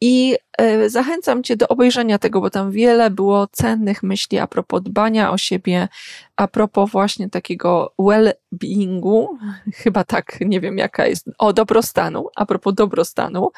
i 0.00 0.36
e, 0.58 0.90
zachęcam 0.90 1.42
Cię 1.42 1.56
do 1.56 1.68
obejrzenia 1.68 2.18
tego, 2.18 2.40
bo 2.40 2.50
tam 2.50 2.70
wiele 2.70 3.10
było 3.10 3.46
cennych 3.52 4.02
myśli 4.02 4.38
a 4.38 4.46
propos 4.46 4.82
dbania 4.82 5.30
o 5.30 5.38
siebie, 5.38 5.88
a 6.36 6.48
propos 6.48 6.90
właśnie 6.90 7.30
takiego 7.30 7.94
well-beingu, 7.98 9.26
chyba 9.74 10.04
tak, 10.04 10.38
nie 10.40 10.60
wiem 10.60 10.78
jaka 10.78 11.06
jest, 11.06 11.30
o 11.38 11.52
dobrostanu, 11.52 12.28
a 12.36 12.46
propos 12.46 12.74
dobrostanu. 12.74 13.50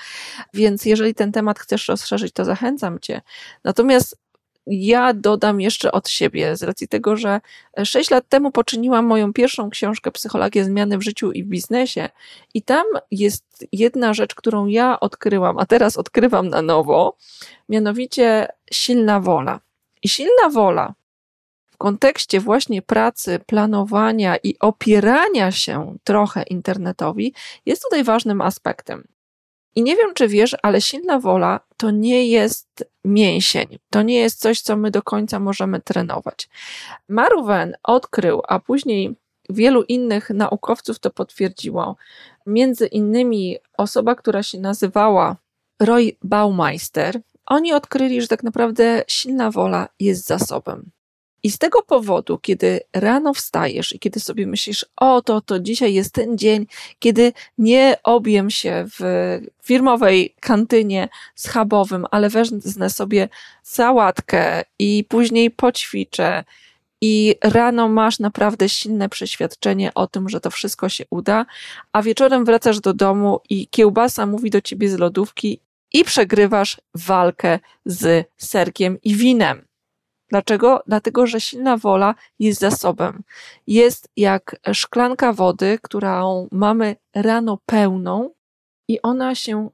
Więc 0.54 0.84
jeżeli 0.84 1.14
ten 1.14 1.32
temat 1.32 1.58
chcesz 1.58 1.88
rozszerzyć, 1.88 2.32
to 2.32 2.44
zachęcam 2.44 2.98
Cię. 3.00 3.22
Natomiast 3.64 4.27
ja 4.70 5.14
dodam 5.14 5.60
jeszcze 5.60 5.92
od 5.92 6.08
siebie, 6.08 6.56
z 6.56 6.62
racji 6.62 6.88
tego, 6.88 7.16
że 7.16 7.40
6 7.84 8.10
lat 8.10 8.28
temu 8.28 8.50
poczyniłam 8.50 9.06
moją 9.06 9.32
pierwszą 9.32 9.70
książkę 9.70 10.10
Psychologia 10.10 10.64
zmiany 10.64 10.98
w 10.98 11.02
życiu 11.02 11.32
i 11.32 11.44
w 11.44 11.46
biznesie, 11.46 12.08
i 12.54 12.62
tam 12.62 12.86
jest 13.10 13.66
jedna 13.72 14.14
rzecz, 14.14 14.34
którą 14.34 14.66
ja 14.66 15.00
odkryłam, 15.00 15.58
a 15.58 15.66
teraz 15.66 15.96
odkrywam 15.96 16.48
na 16.48 16.62
nowo, 16.62 17.16
mianowicie 17.68 18.48
silna 18.72 19.20
wola. 19.20 19.60
I 20.02 20.08
silna 20.08 20.48
wola 20.50 20.94
w 21.70 21.76
kontekście 21.76 22.40
właśnie 22.40 22.82
pracy, 22.82 23.38
planowania 23.46 24.36
i 24.36 24.58
opierania 24.58 25.52
się 25.52 25.96
trochę 26.04 26.42
internetowi 26.42 27.34
jest 27.66 27.82
tutaj 27.82 28.04
ważnym 28.04 28.40
aspektem. 28.40 29.04
I 29.74 29.82
nie 29.82 29.96
wiem, 29.96 30.14
czy 30.14 30.28
wiesz, 30.28 30.56
ale 30.62 30.80
silna 30.80 31.20
wola 31.20 31.60
to 31.76 31.90
nie 31.90 32.28
jest 32.28 32.84
mięsień. 33.04 33.78
To 33.90 34.02
nie 34.02 34.18
jest 34.18 34.40
coś, 34.40 34.60
co 34.60 34.76
my 34.76 34.90
do 34.90 35.02
końca 35.02 35.38
możemy 35.38 35.80
trenować. 35.80 36.48
Maruwen 37.08 37.76
odkrył, 37.82 38.42
a 38.48 38.60
później 38.60 39.16
wielu 39.50 39.82
innych 39.82 40.30
naukowców 40.30 40.98
to 40.98 41.10
potwierdziło. 41.10 41.96
Między 42.46 42.86
innymi 42.86 43.56
osoba, 43.78 44.14
która 44.14 44.42
się 44.42 44.58
nazywała 44.58 45.36
Roy 45.80 46.16
Baumeister. 46.22 47.20
Oni 47.46 47.72
odkryli, 47.72 48.22
że 48.22 48.28
tak 48.28 48.42
naprawdę 48.42 49.04
silna 49.08 49.50
wola 49.50 49.88
jest 50.00 50.26
zasobem. 50.26 50.90
I 51.42 51.50
z 51.50 51.58
tego 51.58 51.82
powodu, 51.82 52.38
kiedy 52.38 52.80
rano 52.92 53.34
wstajesz 53.34 53.94
i 53.94 53.98
kiedy 53.98 54.20
sobie 54.20 54.46
myślisz, 54.46 54.86
o 54.96 55.22
to, 55.22 55.40
to 55.40 55.60
dzisiaj 55.60 55.94
jest 55.94 56.14
ten 56.14 56.38
dzień, 56.38 56.66
kiedy 56.98 57.32
nie 57.58 57.96
objem 58.02 58.50
się 58.50 58.84
w 58.98 59.00
firmowej 59.64 60.34
kantynie 60.40 61.08
schabowym, 61.34 62.06
ale 62.10 62.28
wezmę 62.28 62.90
sobie 62.90 63.28
sałatkę 63.62 64.62
i 64.78 65.04
później 65.08 65.50
poćwiczę 65.50 66.44
i 67.00 67.34
rano 67.42 67.88
masz 67.88 68.18
naprawdę 68.18 68.68
silne 68.68 69.08
przeświadczenie 69.08 69.94
o 69.94 70.06
tym, 70.06 70.28
że 70.28 70.40
to 70.40 70.50
wszystko 70.50 70.88
się 70.88 71.04
uda, 71.10 71.46
a 71.92 72.02
wieczorem 72.02 72.44
wracasz 72.44 72.80
do 72.80 72.94
domu 72.94 73.40
i 73.50 73.68
kiełbasa 73.68 74.26
mówi 74.26 74.50
do 74.50 74.60
ciebie 74.60 74.88
z 74.88 74.98
lodówki 74.98 75.60
i 75.92 76.04
przegrywasz 76.04 76.80
walkę 76.94 77.58
z 77.84 78.26
serkiem 78.36 78.98
i 79.02 79.14
winem. 79.14 79.67
Dlaczego? 80.30 80.82
Dlatego, 80.86 81.26
że 81.26 81.40
silna 81.40 81.76
wola 81.76 82.14
jest 82.38 82.60
zasobem. 82.60 83.22
Jest 83.66 84.08
jak 84.16 84.56
szklanka 84.72 85.32
wody, 85.32 85.78
którą 85.82 86.48
mamy 86.52 86.96
rano 87.14 87.58
pełną 87.66 88.30
i 88.88 89.02
ona 89.02 89.34
się 89.34 89.70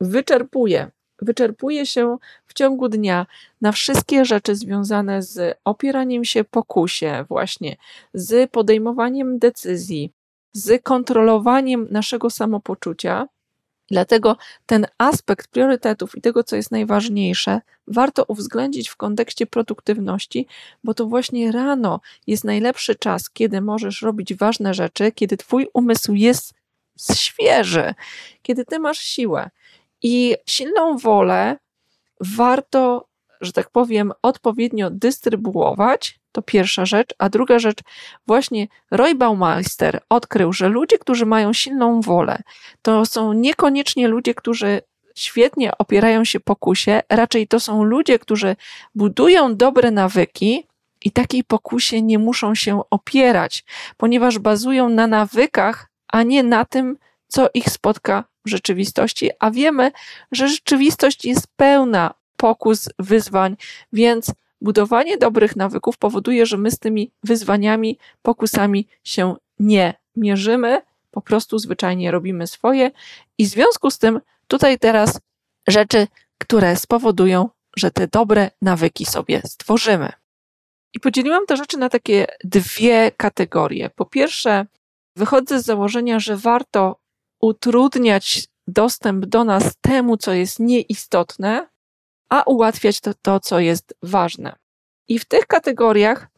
wyczerpuje. 0.00 0.90
Wyczerpuje 1.22 1.86
się 1.86 2.16
w 2.46 2.54
ciągu 2.54 2.88
dnia 2.88 3.26
na 3.60 3.72
wszystkie 3.72 4.24
rzeczy 4.24 4.56
związane 4.56 5.22
z 5.22 5.58
opieraniem 5.64 6.24
się 6.24 6.44
pokusie, 6.44 7.24
właśnie 7.28 7.76
z 8.14 8.50
podejmowaniem 8.50 9.38
decyzji, 9.38 10.12
z 10.52 10.82
kontrolowaniem 10.82 11.88
naszego 11.90 12.30
samopoczucia. 12.30 13.28
Dlatego 13.90 14.36
ten 14.66 14.86
aspekt 14.98 15.48
priorytetów 15.48 16.16
i 16.16 16.20
tego, 16.20 16.44
co 16.44 16.56
jest 16.56 16.70
najważniejsze, 16.70 17.60
warto 17.86 18.24
uwzględnić 18.28 18.88
w 18.88 18.96
kontekście 18.96 19.46
produktywności, 19.46 20.46
bo 20.84 20.94
to 20.94 21.06
właśnie 21.06 21.52
rano 21.52 22.00
jest 22.26 22.44
najlepszy 22.44 22.94
czas, 22.94 23.30
kiedy 23.30 23.60
możesz 23.60 24.02
robić 24.02 24.34
ważne 24.34 24.74
rzeczy, 24.74 25.12
kiedy 25.12 25.36
Twój 25.36 25.68
umysł 25.74 26.14
jest 26.14 26.54
świeży, 27.14 27.94
kiedy 28.42 28.64
Ty 28.64 28.78
masz 28.78 28.98
siłę. 28.98 29.50
I 30.02 30.36
silną 30.46 30.98
wolę 30.98 31.56
warto, 32.20 33.08
że 33.40 33.52
tak 33.52 33.70
powiem, 33.70 34.12
odpowiednio 34.22 34.90
dystrybuować, 34.90 36.20
to 36.36 36.42
pierwsza 36.42 36.86
rzecz. 36.86 37.14
A 37.18 37.28
druga 37.28 37.58
rzecz, 37.58 37.78
właśnie 38.26 38.68
Roy 38.90 39.14
Baumeister 39.14 40.00
odkrył, 40.08 40.52
że 40.52 40.68
ludzie, 40.68 40.98
którzy 40.98 41.26
mają 41.26 41.52
silną 41.52 42.00
wolę, 42.00 42.42
to 42.82 43.06
są 43.06 43.32
niekoniecznie 43.32 44.08
ludzie, 44.08 44.34
którzy 44.34 44.82
świetnie 45.14 45.78
opierają 45.78 46.24
się 46.24 46.40
pokusie, 46.40 47.02
raczej 47.08 47.48
to 47.48 47.60
są 47.60 47.84
ludzie, 47.84 48.18
którzy 48.18 48.56
budują 48.94 49.56
dobre 49.56 49.90
nawyki 49.90 50.66
i 51.04 51.10
takiej 51.10 51.44
pokusie 51.44 52.02
nie 52.02 52.18
muszą 52.18 52.54
się 52.54 52.80
opierać, 52.90 53.64
ponieważ 53.96 54.38
bazują 54.38 54.88
na 54.88 55.06
nawykach, 55.06 55.90
a 56.08 56.22
nie 56.22 56.42
na 56.42 56.64
tym, 56.64 56.98
co 57.28 57.48
ich 57.54 57.70
spotka 57.70 58.24
w 58.44 58.48
rzeczywistości, 58.48 59.30
a 59.38 59.50
wiemy, 59.50 59.92
że 60.32 60.48
rzeczywistość 60.48 61.24
jest 61.24 61.46
pełna 61.56 62.14
pokus, 62.36 62.88
wyzwań, 62.98 63.56
więc 63.92 64.32
budowanie 64.60 65.18
dobrych 65.18 65.56
nawyków 65.56 65.98
powoduje, 65.98 66.46
że 66.46 66.56
my 66.56 66.70
z 66.70 66.78
tymi 66.78 67.10
wyzwaniami, 67.22 67.98
pokusami 68.22 68.88
się 69.04 69.34
nie 69.58 69.94
mierzymy, 70.16 70.82
po 71.10 71.20
prostu 71.20 71.58
zwyczajnie 71.58 72.10
robimy 72.10 72.46
swoje 72.46 72.90
i 73.38 73.46
w 73.46 73.48
związku 73.48 73.90
z 73.90 73.98
tym 73.98 74.20
tutaj 74.48 74.78
teraz 74.78 75.20
rzeczy, 75.68 76.06
które 76.38 76.76
spowodują, 76.76 77.48
że 77.76 77.90
te 77.90 78.08
dobre 78.08 78.50
nawyki 78.62 79.06
sobie 79.06 79.42
stworzymy. 79.44 80.12
I 80.94 81.00
podzieliłam 81.00 81.46
te 81.46 81.56
rzeczy 81.56 81.78
na 81.78 81.88
takie 81.88 82.26
dwie 82.44 83.10
kategorie. 83.16 83.90
Po 83.90 84.04
pierwsze, 84.04 84.66
wychodzę 85.16 85.60
z 85.60 85.64
założenia, 85.64 86.20
że 86.20 86.36
warto 86.36 87.00
utrudniać 87.40 88.48
dostęp 88.66 89.26
do 89.26 89.44
nas 89.44 89.76
temu, 89.80 90.16
co 90.16 90.32
jest 90.32 90.60
nieistotne, 90.60 91.68
a 92.28 92.42
ułatwiać 92.42 93.00
to, 93.00 93.14
to 93.22 93.40
co 93.40 93.60
jest 93.60 93.94
ważne. 94.02 94.56
I 95.08 95.18
w 95.18 95.24
tych 95.24 95.46
kategoriach 95.46 96.28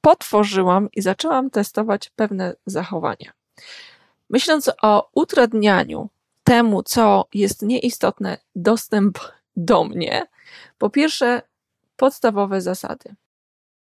potworzyłam 0.00 0.88
i 0.92 1.02
zaczęłam 1.02 1.50
testować 1.50 2.10
pewne 2.16 2.54
zachowania. 2.66 3.32
Myśląc 4.30 4.70
o 4.82 5.10
utrudnianiu 5.14 6.10
temu, 6.44 6.82
co 6.82 7.28
jest 7.34 7.62
nieistotne, 7.62 8.38
dostęp 8.56 9.18
do 9.56 9.84
mnie, 9.84 10.26
po 10.78 10.90
pierwsze, 10.90 11.42
podstawowe 11.96 12.60
zasady. 12.60 13.14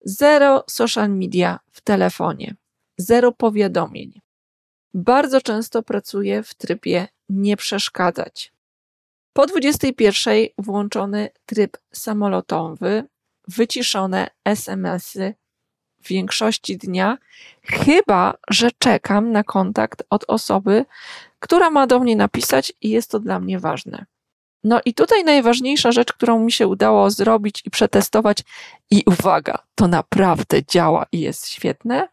Zero 0.01 0.63
social 0.68 1.10
media 1.10 1.60
w 1.72 1.82
telefonie, 1.82 2.56
zero 2.98 3.32
powiadomień. 3.32 4.22
Bardzo 4.94 5.41
często 5.41 5.84
pracuję 5.84 6.44
w 6.44 6.53
trybie 6.53 7.08
nie 7.29 7.58
przeszkadzać. 7.58 8.53
Po 9.33 9.45
21 9.45 10.33
włączony 10.57 11.29
tryb 11.45 11.77
samolotowy, 11.93 13.03
wyciszone 13.48 14.27
SMS-y 14.45 15.33
w 16.01 16.07
większości 16.07 16.77
dnia, 16.77 17.17
chyba 17.63 18.33
że 18.50 18.69
czekam 18.79 19.31
na 19.31 19.43
kontakt 19.43 20.03
od 20.09 20.25
osoby, 20.27 20.86
która 21.39 21.69
ma 21.69 21.88
do 21.88 22.00
mnie 22.00 22.15
napisać 22.15 22.74
i 22.81 22.89
jest 22.89 23.12
to 23.12 23.19
dla 23.19 23.39
mnie 23.39 23.59
ważne. 23.59 24.05
No 24.63 24.81
i 24.86 24.93
tutaj 24.93 25.24
najważniejsza 25.24 25.91
rzecz, 25.91 26.13
którą 26.13 26.39
mi 26.39 26.51
się 26.51 26.67
udało 26.67 27.12
zrobić 27.12 27.62
i 27.65 27.69
przetestować, 27.69 28.43
i 28.91 29.03
uwaga, 29.05 29.57
to 29.75 29.88
naprawdę 29.88 30.63
działa 30.65 31.05
i 31.12 31.19
jest 31.19 31.48
świetne, 31.48 32.07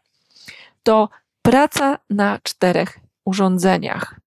to 0.83 1.09
praca 1.41 1.99
na 2.09 2.39
czterech 2.43 2.99
urządzeniach 3.25 4.19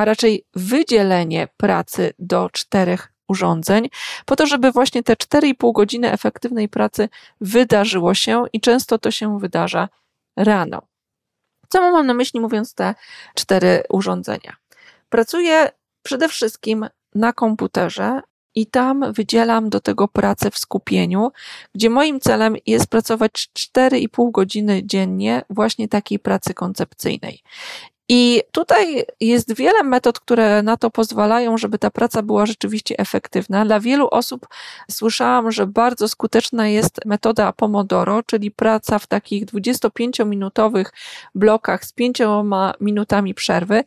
a 0.00 0.04
raczej 0.04 0.44
wydzielenie 0.54 1.48
pracy 1.56 2.12
do 2.18 2.50
czterech 2.52 3.12
urządzeń, 3.28 3.88
po 4.26 4.36
to, 4.36 4.46
żeby 4.46 4.72
właśnie 4.72 5.02
te 5.02 5.12
4,5 5.12 5.72
godziny 5.72 6.12
efektywnej 6.12 6.68
pracy 6.68 7.08
wydarzyło 7.40 8.14
się 8.14 8.44
i 8.52 8.60
często 8.60 8.98
to 8.98 9.10
się 9.10 9.38
wydarza 9.38 9.88
rano. 10.36 10.82
Co 11.68 11.80
mam 11.80 12.06
na 12.06 12.14
myśli, 12.14 12.40
mówiąc 12.40 12.74
te 12.74 12.94
cztery 13.34 13.82
urządzenia? 13.88 14.56
Pracuję 15.08 15.70
przede 16.02 16.28
wszystkim 16.28 16.88
na 17.14 17.32
komputerze 17.32 18.20
i 18.54 18.66
tam 18.66 19.12
wydzielam 19.12 19.70
do 19.70 19.80
tego 19.80 20.08
pracę 20.08 20.50
w 20.50 20.58
skupieniu, 20.58 21.32
gdzie 21.74 21.90
moim 21.90 22.20
celem 22.20 22.56
jest 22.66 22.86
pracować 22.86 23.48
4,5 23.58 24.30
godziny 24.30 24.82
dziennie 24.84 25.42
właśnie 25.50 25.88
takiej 25.88 26.18
pracy 26.18 26.54
koncepcyjnej. 26.54 27.42
I 28.12 28.42
tutaj 28.52 29.04
jest 29.20 29.54
wiele 29.54 29.82
metod, 29.82 30.20
które 30.20 30.62
na 30.62 30.76
to 30.76 30.90
pozwalają, 30.90 31.58
żeby 31.58 31.78
ta 31.78 31.90
praca 31.90 32.22
była 32.22 32.46
rzeczywiście 32.46 32.98
efektywna. 32.98 33.64
Dla 33.64 33.80
wielu 33.80 34.08
osób 34.10 34.46
słyszałam, 34.90 35.52
że 35.52 35.66
bardzo 35.66 36.08
skuteczna 36.08 36.68
jest 36.68 37.00
metoda 37.06 37.52
Pomodoro, 37.52 38.22
czyli 38.22 38.50
praca 38.50 38.98
w 38.98 39.06
takich 39.06 39.46
25-minutowych 39.46 40.84
blokach 41.34 41.84
z 41.84 41.92
5 41.92 42.18
minutami 42.80 43.34
przerwy. 43.34 43.84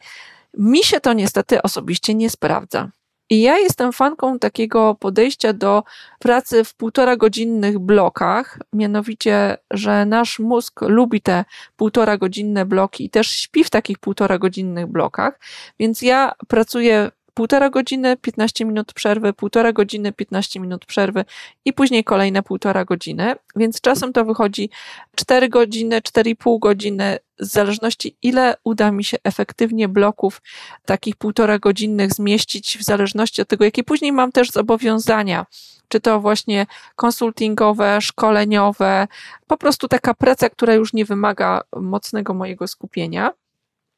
Mi 0.58 0.84
się 0.84 1.00
to 1.00 1.14
niestety 1.14 1.62
osobiście 1.62 2.14
nie 2.14 2.30
sprawdza. 2.30 2.90
I 3.34 3.42
ja 3.42 3.58
jestem 3.58 3.94
fanką 3.94 4.40
takiego 4.40 4.96
podejścia 4.96 5.54
do 5.54 5.84
pracy 6.20 6.64
w 6.64 6.76
półtora 6.76 7.16
godzinnych 7.16 7.80
blokach, 7.80 8.60
mianowicie, 8.74 9.58
że 9.72 10.06
nasz 10.06 10.40
mózg 10.40 10.82
lubi 10.82 11.22
te 11.22 11.46
półtora 11.76 12.18
godzinne 12.18 12.66
bloki 12.66 13.06
i 13.06 13.10
też 13.10 13.28
śpi 13.28 13.64
w 13.64 13.70
takich 13.70 14.00
półtora 14.00 14.38
godzinnych 14.38 14.88
blokach, 14.88 15.40
więc 15.80 16.02
ja 16.02 16.32
pracuję 16.48 17.12
półtora 17.34 17.70
godziny, 17.70 18.18
15 18.18 18.66
minut 18.66 18.94
przerwy, 18.94 19.34
półtora 19.34 19.74
godziny, 19.74 20.14
15 20.14 20.60
minut 20.60 20.86
przerwy 20.86 21.26
i 21.66 21.74
później 21.74 22.04
kolejne 22.04 22.44
półtora 22.44 22.86
godziny, 22.86 23.36
więc 23.56 23.82
czasem 23.82 24.14
to 24.14 24.26
wychodzi 24.26 24.70
4 25.16 25.50
godziny, 25.50 26.02
4,5 26.02 26.60
godziny, 26.60 27.18
w 27.40 27.46
zależności 27.46 28.18
ile 28.22 28.56
uda 28.64 28.92
mi 28.92 29.04
się 29.04 29.18
efektywnie 29.24 29.88
bloków 29.88 30.42
takich 30.86 31.16
półtora 31.16 31.60
godzinnych 31.60 32.14
zmieścić, 32.14 32.78
w 32.78 32.84
zależności 32.84 33.42
od 33.42 33.48
tego, 33.48 33.66
jakie 33.66 33.84
później 33.84 34.12
mam 34.12 34.32
też 34.32 34.52
zobowiązania 34.52 35.46
czy 35.94 36.00
to 36.00 36.20
właśnie 36.20 36.66
konsultingowe, 36.96 38.02
szkoleniowe, 38.02 39.08
po 39.48 39.58
prostu 39.58 39.88
taka 39.88 40.14
praca, 40.14 40.50
która 40.50 40.74
już 40.74 40.94
nie 40.94 41.06
wymaga 41.06 41.62
mocnego 41.76 42.34
mojego 42.34 42.68
skupienia. 42.68 43.32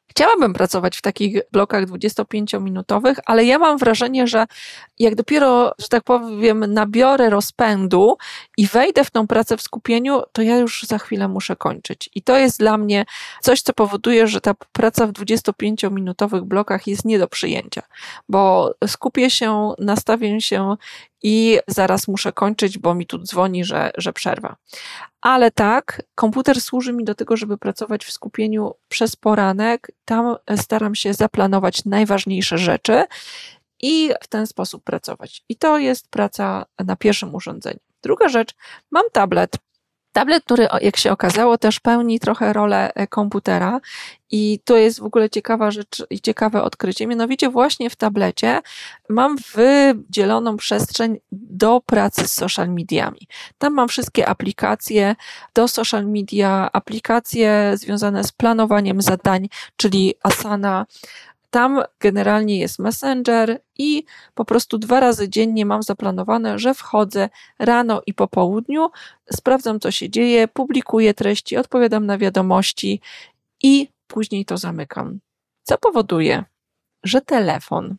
Chciałabym 0.08 0.54
pracować 0.54 0.98
w 0.98 1.02
takich 1.02 1.42
blokach 1.52 1.86
25-minutowych, 1.86 3.16
ale 3.26 3.46
ja 3.46 3.60
mam 3.60 3.78
wrażenie, 3.78 4.28
że 4.28 4.46
jak 5.00 5.16
dopiero, 5.16 5.72
że 5.80 5.88
tak 5.88 6.04
powiem, 6.04 6.74
nabiorę 6.74 7.30
rozpędu 7.30 8.18
i 8.58 8.68
wejdę 8.68 9.04
w 9.04 9.12
tą 9.12 9.28
pracę 9.28 9.58
w 9.58 9.62
skupieniu, 9.62 10.22
to 10.32 10.42
ja 10.42 10.58
już 10.58 10.84
za 10.84 10.98
chwilę 10.98 11.28
muszę 11.28 11.56
kończyć. 11.56 12.10
I 12.16 12.22
to 12.22 12.38
jest 12.38 12.60
dla 12.60 12.78
mnie 12.78 13.06
coś, 13.42 13.62
co 13.62 13.74
powoduje, 13.74 14.28
że 14.28 14.42
ta 14.42 14.54
praca 14.72 15.08
w 15.08 15.12
25-minutowych 15.12 16.42
blokach 16.42 16.88
jest 16.88 17.06
nie 17.06 17.20
do 17.20 17.28
przyjęcia, 17.28 17.82
bo 18.30 18.72
skupię 18.88 19.30
się, 19.30 19.74
nastawię 19.80 20.42
się 20.42 20.76
i 21.24 21.60
zaraz 21.68 22.08
muszę 22.08 22.34
kończyć, 22.34 22.78
bo 22.78 22.96
mi 22.96 23.08
tu 23.08 23.18
dzwoni, 23.18 23.66
że, 23.66 23.92
że 23.98 24.14
przerwa. 24.14 24.56
Ale 25.22 25.52
tak, 25.52 26.02
komputer 26.16 26.62
służy 26.62 26.94
mi 26.94 27.04
do 27.04 27.16
tego, 27.16 27.38
żeby 27.38 27.58
pracować 27.58 28.06
w 28.06 28.12
skupieniu 28.12 28.74
przez 28.88 29.16
poranek. 29.16 29.92
Tam 30.06 30.36
staram 30.56 30.96
się 30.96 31.14
zaplanować 31.14 31.86
najważniejsze 31.86 32.58
rzeczy 32.58 33.04
i 33.82 34.12
w 34.24 34.28
ten 34.28 34.48
sposób 34.48 34.84
pracować. 34.84 35.44
I 35.50 35.56
to 35.56 35.78
jest 35.78 36.10
praca 36.10 36.66
na 36.86 36.96
pierwszym 36.96 37.36
urządzeniu. 37.36 37.80
Druga 38.04 38.30
rzecz, 38.30 38.56
mam 38.92 39.04
tablet. 39.12 39.58
Tablet, 40.16 40.44
który, 40.44 40.68
jak 40.82 40.98
się 40.98 41.12
okazało, 41.12 41.58
też 41.58 41.80
pełni 41.80 42.20
trochę 42.20 42.54
rolę 42.54 42.94
e, 42.94 43.08
komputera. 43.08 43.80
I 44.32 44.60
to 44.66 44.78
jest 44.78 45.00
w 45.00 45.04
ogóle 45.04 45.30
ciekawa 45.30 45.72
rzecz 45.72 46.04
i 46.10 46.22
ciekawe 46.22 46.64
odkrycie. 46.64 47.08
Mianowicie, 47.08 47.50
właśnie 47.50 47.90
w 47.90 47.96
tablecie 47.96 48.62
mam 49.10 49.36
wydzieloną 49.56 50.58
przestrzeń 50.58 51.18
do 51.32 51.82
pracy 51.86 52.28
z 52.28 52.34
social 52.34 52.70
mediami. 52.70 53.28
Tam 53.58 53.74
mam 53.74 53.88
wszystkie 53.88 54.28
aplikacje 54.28 55.16
do 55.54 55.68
social 55.68 56.06
media, 56.06 56.70
aplikacje 56.74 57.72
związane 57.76 58.24
z 58.24 58.32
planowaniem 58.32 59.02
zadań, 59.02 59.48
czyli 59.78 60.14
Asana, 60.24 60.86
tam 61.56 61.84
generalnie 62.00 62.60
jest 62.60 62.80
Messenger 62.80 63.60
i 63.78 64.04
po 64.34 64.46
prostu 64.46 64.78
dwa 64.78 65.00
razy 65.00 65.30
dziennie 65.30 65.66
mam 65.66 65.84
zaplanowane, 65.84 66.60
że 66.60 66.74
wchodzę 66.74 67.30
rano 67.60 68.02
i 68.06 68.14
po 68.14 68.28
południu, 68.28 68.90
sprawdzam 69.32 69.80
co 69.80 69.92
się 69.92 70.10
dzieje, 70.10 70.48
publikuję 70.48 71.14
treści, 71.14 71.58
odpowiadam 71.58 72.06
na 72.06 72.18
wiadomości 72.18 73.02
i 73.64 73.88
później 74.08 74.46
to 74.46 74.58
zamykam. 74.58 75.20
Co 75.64 75.78
powoduje, 75.78 76.44
że 77.04 77.22
telefon 77.22 77.96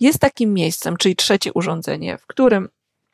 jest 0.00 0.18
takim 0.18 0.54
miejscem, 0.54 0.96
czyli 0.96 1.16
trzecie 1.16 1.52
urządzenie, 1.52 2.18
w 2.18 2.26
którym 2.26 2.68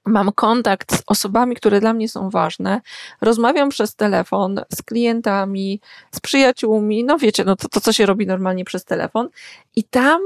mam 0.08 0.32
kontakt 0.32 0.96
z 0.96 1.02
osobami, 1.06 1.56
które 1.56 1.80
dla 1.80 1.92
mnie 1.92 2.08
są 2.08 2.30
ważne, 2.30 2.80
rozmawiam 3.20 3.68
przez 3.68 3.94
telefon 3.94 4.60
z 4.74 4.82
klientami, 4.82 5.80
z 6.10 6.20
przyjaciółmi, 6.20 7.04
no 7.04 7.18
wiecie, 7.18 7.44
no 7.44 7.56
to, 7.56 7.68
to 7.68 7.80
co 7.80 7.92
się 7.92 8.06
robi 8.06 8.26
normalnie 8.26 8.64
przez 8.64 8.84
telefon. 8.84 9.28
I 9.76 9.84
tam 9.84 10.20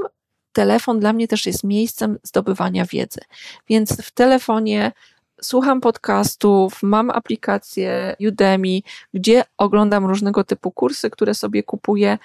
telefon 0.53 0.99
dla 0.99 1.13
mnie 1.13 1.27
też 1.27 1.45
jest 1.45 1.63
miejscem 1.63 2.19
zdobywania 2.23 2.85
wiedzy. 2.85 3.19
Więc 3.69 4.01
w 4.01 4.11
telefonie 4.11 4.91
słucham 5.41 5.81
podcastów, 5.81 6.83
mam 6.83 7.09
aplikację 7.09 8.15
Udemy, 8.27 8.79
gdzie 9.13 9.43
oglądam 9.57 10.05
różnego 10.05 10.43
typu 10.43 10.71
kursy, 10.71 11.09
które 11.09 11.33
sobie 11.33 11.63
kupuję 11.63 12.17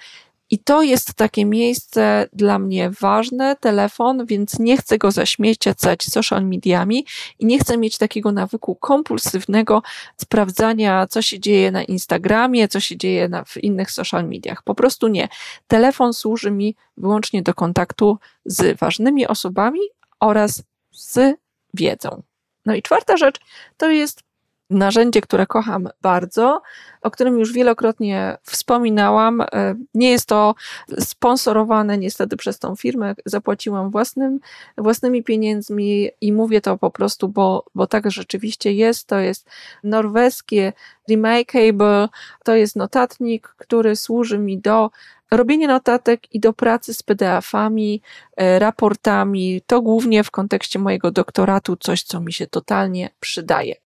i 0.49 0.59
to 0.59 0.81
jest 0.81 1.13
takie 1.13 1.45
miejsce 1.45 2.27
dla 2.33 2.59
mnie 2.59 2.91
ważne, 3.01 3.55
telefon, 3.55 4.25
więc 4.25 4.59
nie 4.59 4.77
chcę 4.77 4.97
go 4.97 5.11
zaśmiecać 5.11 6.03
social 6.03 6.45
mediami 6.45 7.05
i 7.39 7.45
nie 7.45 7.59
chcę 7.59 7.77
mieć 7.77 7.97
takiego 7.97 8.31
nawyku 8.31 8.75
kompulsywnego 8.75 9.81
sprawdzania, 10.17 11.07
co 11.07 11.21
się 11.21 11.39
dzieje 11.39 11.71
na 11.71 11.83
Instagramie, 11.83 12.67
co 12.67 12.79
się 12.79 12.97
dzieje 12.97 13.29
na, 13.29 13.43
w 13.43 13.57
innych 13.57 13.91
social 13.91 14.27
mediach. 14.27 14.63
Po 14.63 14.75
prostu 14.75 15.07
nie. 15.07 15.27
Telefon 15.67 16.13
służy 16.13 16.51
mi 16.51 16.75
wyłącznie 16.97 17.41
do 17.41 17.53
kontaktu 17.53 18.17
z 18.45 18.79
ważnymi 18.79 19.27
osobami 19.27 19.79
oraz 20.19 20.63
z 20.91 21.37
wiedzą. 21.73 22.23
No 22.65 22.75
i 22.75 22.81
czwarta 22.81 23.17
rzecz 23.17 23.39
to 23.77 23.89
jest 23.89 24.28
narzędzie, 24.69 25.21
które 25.21 25.47
kocham 25.47 25.89
bardzo, 26.01 26.61
o 27.01 27.11
którym 27.11 27.39
już 27.39 27.53
wielokrotnie 27.53 28.37
wspominałam. 28.43 29.41
E, 29.41 29.75
nie 29.93 30.11
jest 30.11 30.25
to 30.25 30.55
sponsorowane 30.99 31.97
niestety 31.97 32.37
przez 32.37 32.59
tą 32.59 32.75
firmę. 32.75 33.15
Zapłaciłam 33.25 33.91
własnym, 33.91 34.39
własnymi 34.77 35.23
pieniędzmi 35.23 36.09
i 36.21 36.33
mówię 36.33 36.61
to 36.61 36.77
po 36.77 36.91
prostu, 36.91 37.27
bo, 37.27 37.65
bo 37.75 37.87
tak 37.87 38.11
rzeczywiście 38.11 38.73
jest. 38.73 39.07
To 39.07 39.19
jest 39.19 39.49
norweskie 39.83 40.73
Remakeable. 41.09 42.09
To 42.43 42.55
jest 42.55 42.75
notatnik, 42.75 43.47
który 43.57 43.95
służy 43.95 44.39
mi 44.39 44.57
do 44.57 44.91
robienia 45.31 45.67
notatek 45.67 46.35
i 46.35 46.39
do 46.39 46.53
pracy 46.53 46.93
z 46.93 47.03
PDF-ami, 47.03 48.01
e, 48.37 48.59
raportami. 48.59 49.61
To 49.67 49.81
głównie 49.81 50.23
w 50.23 50.31
kontekście 50.31 50.79
mojego 50.79 51.11
doktoratu 51.11 51.75
coś, 51.75 52.03
co 52.03 52.21
mi 52.21 52.33
się 52.33 52.47
totalnie 52.47 53.09
przydaje. 53.19 53.88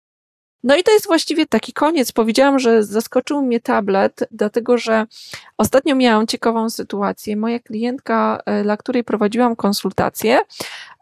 No 0.64 0.76
i 0.76 0.82
to 0.82 0.92
jest 0.92 1.06
właściwie 1.06 1.46
taki 1.46 1.72
koniec. 1.72 2.12
Powiedziałam, 2.12 2.58
że 2.58 2.84
zaskoczył 2.84 3.42
mnie 3.42 3.60
tablet, 3.60 4.28
dlatego 4.30 4.78
że 4.78 5.06
ostatnio 5.58 5.94
miałam 5.94 6.26
ciekawą 6.26 6.70
sytuację. 6.70 7.36
Moja 7.36 7.58
klientka, 7.58 8.42
e, 8.46 8.62
dla 8.62 8.76
której 8.76 9.04
prowadziłam 9.04 9.56
konsultację, 9.56 10.40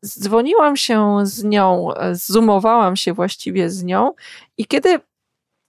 dzwoniłam 0.05 0.77
się 0.77 1.19
z 1.23 1.45
nią, 1.45 1.95
e, 1.95 2.15
zoomowałam 2.15 2.97
się 2.97 3.13
właściwie 3.13 3.71
z 3.71 3.85
nią 3.85 4.13
i 4.59 4.67
kiedy 4.67 5.01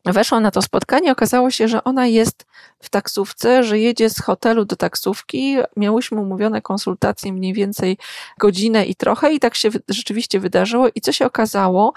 weszłam 0.06 0.44
na 0.44 0.52
to 0.52 0.62
spotkanie, 0.62 1.12
okazało 1.12 1.52
się, 1.52 1.68
że 1.68 1.84
ona 1.84 2.08
jest 2.08 2.46
w 2.80 2.90
taksówce, 2.90 3.64
że 3.64 3.80
jedzie 3.80 4.10
z 4.10 4.22
hotelu 4.22 4.66
do 4.66 4.76
taksówki. 4.76 5.58
Miałyśmy 5.78 6.22
umówione 6.22 6.62
konsultacje 6.62 7.34
mniej 7.34 7.54
więcej 7.54 7.98
godzinę 8.40 8.86
i 8.86 8.96
trochę 8.96 9.34
i 9.34 9.40
tak 9.40 9.56
się 9.56 9.70
rzeczywiście 9.90 10.40
wydarzyło. 10.40 10.88
I 10.96 11.02
co 11.02 11.12
się 11.12 11.26
okazało? 11.26 11.94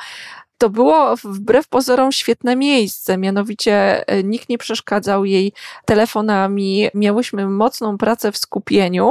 To 0.58 0.70
było 0.70 1.16
wbrew 1.16 1.68
pozorom 1.68 2.12
świetne 2.12 2.56
miejsce, 2.56 3.18
mianowicie 3.18 4.08
e, 4.08 4.22
nikt 4.22 4.48
nie 4.48 4.58
przeszkadzał 4.58 5.24
jej 5.24 5.52
telefonami, 5.84 6.88
miałyśmy 6.94 7.46
mocną 7.46 7.98
pracę 7.98 8.32
w 8.32 8.36
skupieniu. 8.36 9.10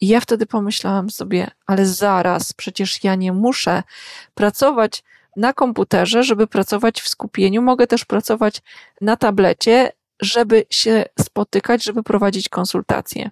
I 0.00 0.08
ja 0.08 0.20
wtedy 0.20 0.46
pomyślałam 0.46 1.10
sobie, 1.10 1.50
ale 1.66 1.86
zaraz, 1.86 2.52
przecież 2.52 3.04
ja 3.04 3.14
nie 3.14 3.32
muszę 3.32 3.82
pracować 4.34 5.04
na 5.36 5.52
komputerze, 5.52 6.22
żeby 6.22 6.46
pracować 6.46 7.00
w 7.00 7.08
skupieniu, 7.08 7.62
mogę 7.62 7.86
też 7.86 8.04
pracować 8.04 8.62
na 9.00 9.16
tablecie, 9.16 9.92
żeby 10.20 10.66
się 10.70 11.04
spotykać, 11.18 11.84
żeby 11.84 12.02
prowadzić 12.02 12.48
konsultacje. 12.48 13.30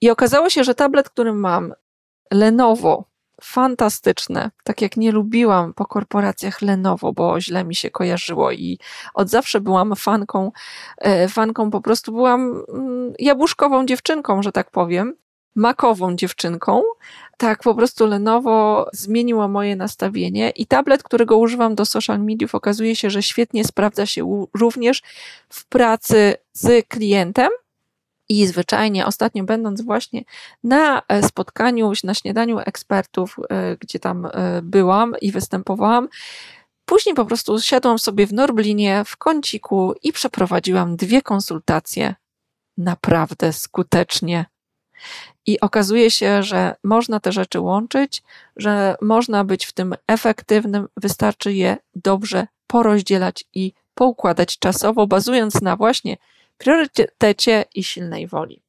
I 0.00 0.10
okazało 0.10 0.50
się, 0.50 0.64
że 0.64 0.74
tablet, 0.74 1.10
który 1.10 1.32
mam, 1.32 1.74
Lenovo 2.32 3.11
fantastyczne. 3.42 4.50
Tak 4.64 4.82
jak 4.82 4.96
nie 4.96 5.12
lubiłam 5.12 5.74
po 5.74 5.86
korporacjach 5.86 6.62
Lenovo, 6.62 7.12
bo 7.12 7.40
źle 7.40 7.64
mi 7.64 7.74
się 7.74 7.90
kojarzyło 7.90 8.52
i 8.52 8.78
od 9.14 9.28
zawsze 9.30 9.60
byłam 9.60 9.96
fanką, 9.96 10.52
e, 10.98 11.28
fanką 11.28 11.70
po 11.70 11.80
prostu 11.80 12.12
byłam 12.12 12.64
mm, 12.68 13.12
jabłuszkową 13.18 13.86
dziewczynką, 13.86 14.42
że 14.42 14.52
tak 14.52 14.70
powiem, 14.70 15.14
makową 15.54 16.16
dziewczynką. 16.16 16.82
Tak, 17.36 17.62
po 17.62 17.74
prostu 17.74 18.06
Lenovo 18.06 18.86
zmieniło 18.92 19.48
moje 19.48 19.76
nastawienie 19.76 20.50
i 20.50 20.66
tablet, 20.66 21.02
którego 21.02 21.36
używam 21.38 21.74
do 21.74 21.84
social 21.84 22.20
mediów, 22.20 22.54
okazuje 22.54 22.96
się, 22.96 23.10
że 23.10 23.22
świetnie 23.22 23.64
sprawdza 23.64 24.06
się 24.06 24.46
również 24.54 25.02
w 25.48 25.66
pracy 25.66 26.34
z 26.52 26.88
klientem, 26.88 27.50
i 28.28 28.46
zwyczajnie 28.46 29.06
ostatnio 29.06 29.44
będąc 29.44 29.82
właśnie 29.82 30.24
na 30.64 31.02
e, 31.08 31.22
spotkaniu, 31.22 31.92
na 32.04 32.14
śniadaniu 32.14 32.58
ekspertów, 32.58 33.36
e, 33.50 33.76
gdzie 33.76 33.98
tam 33.98 34.26
e, 34.26 34.30
byłam 34.62 35.14
i 35.20 35.32
występowałam, 35.32 36.08
później 36.84 37.14
po 37.14 37.24
prostu 37.24 37.60
siadłam 37.60 37.98
sobie 37.98 38.26
w 38.26 38.32
Norblinie 38.32 39.02
w 39.06 39.16
kąciku 39.16 39.94
i 40.02 40.12
przeprowadziłam 40.12 40.96
dwie 40.96 41.22
konsultacje 41.22 42.14
naprawdę 42.78 43.52
skutecznie. 43.52 44.46
I 45.46 45.60
okazuje 45.60 46.10
się, 46.10 46.42
że 46.42 46.74
można 46.84 47.20
te 47.20 47.32
rzeczy 47.32 47.60
łączyć, 47.60 48.22
że 48.56 48.96
można 49.00 49.44
być 49.44 49.66
w 49.66 49.72
tym 49.72 49.94
efektywnym, 50.06 50.88
wystarczy 50.96 51.52
je 51.52 51.76
dobrze 51.94 52.46
porozdzielać 52.66 53.44
i 53.54 53.72
poukładać 53.94 54.58
czasowo, 54.58 55.06
bazując 55.06 55.62
na 55.62 55.76
właśnie 55.76 56.16
priorytecie 56.62 57.64
i 57.74 57.84
silnej 57.84 58.26
woli. 58.26 58.62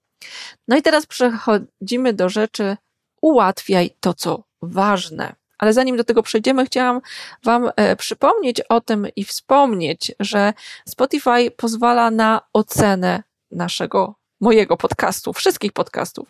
No 0.68 0.78
i 0.78 0.82
teraz 0.82 1.06
przechodzimy 1.06 2.14
do 2.14 2.30
rzeczy 2.30 2.78
ułatwiaj 3.22 3.96
to, 4.00 4.14
co 4.14 4.44
ważne. 4.62 5.36
Ale 5.58 5.74
zanim 5.74 5.98
do 5.98 6.04
tego 6.04 6.24
przejdziemy, 6.24 6.66
chciałam 6.66 7.02
Wam 7.44 7.72
e, 7.76 7.96
przypomnieć 7.96 8.62
o 8.62 8.82
tym 8.82 9.08
i 9.16 9.24
wspomnieć, 9.24 10.12
że 10.20 10.54
Spotify 10.88 11.52
pozwala 11.58 12.12
na 12.12 12.42
ocenę 12.54 13.24
naszego 13.52 14.16
mojego 14.42 14.78
podcastu, 14.78 15.34
wszystkich 15.34 15.72
podcastów. 15.72 16.28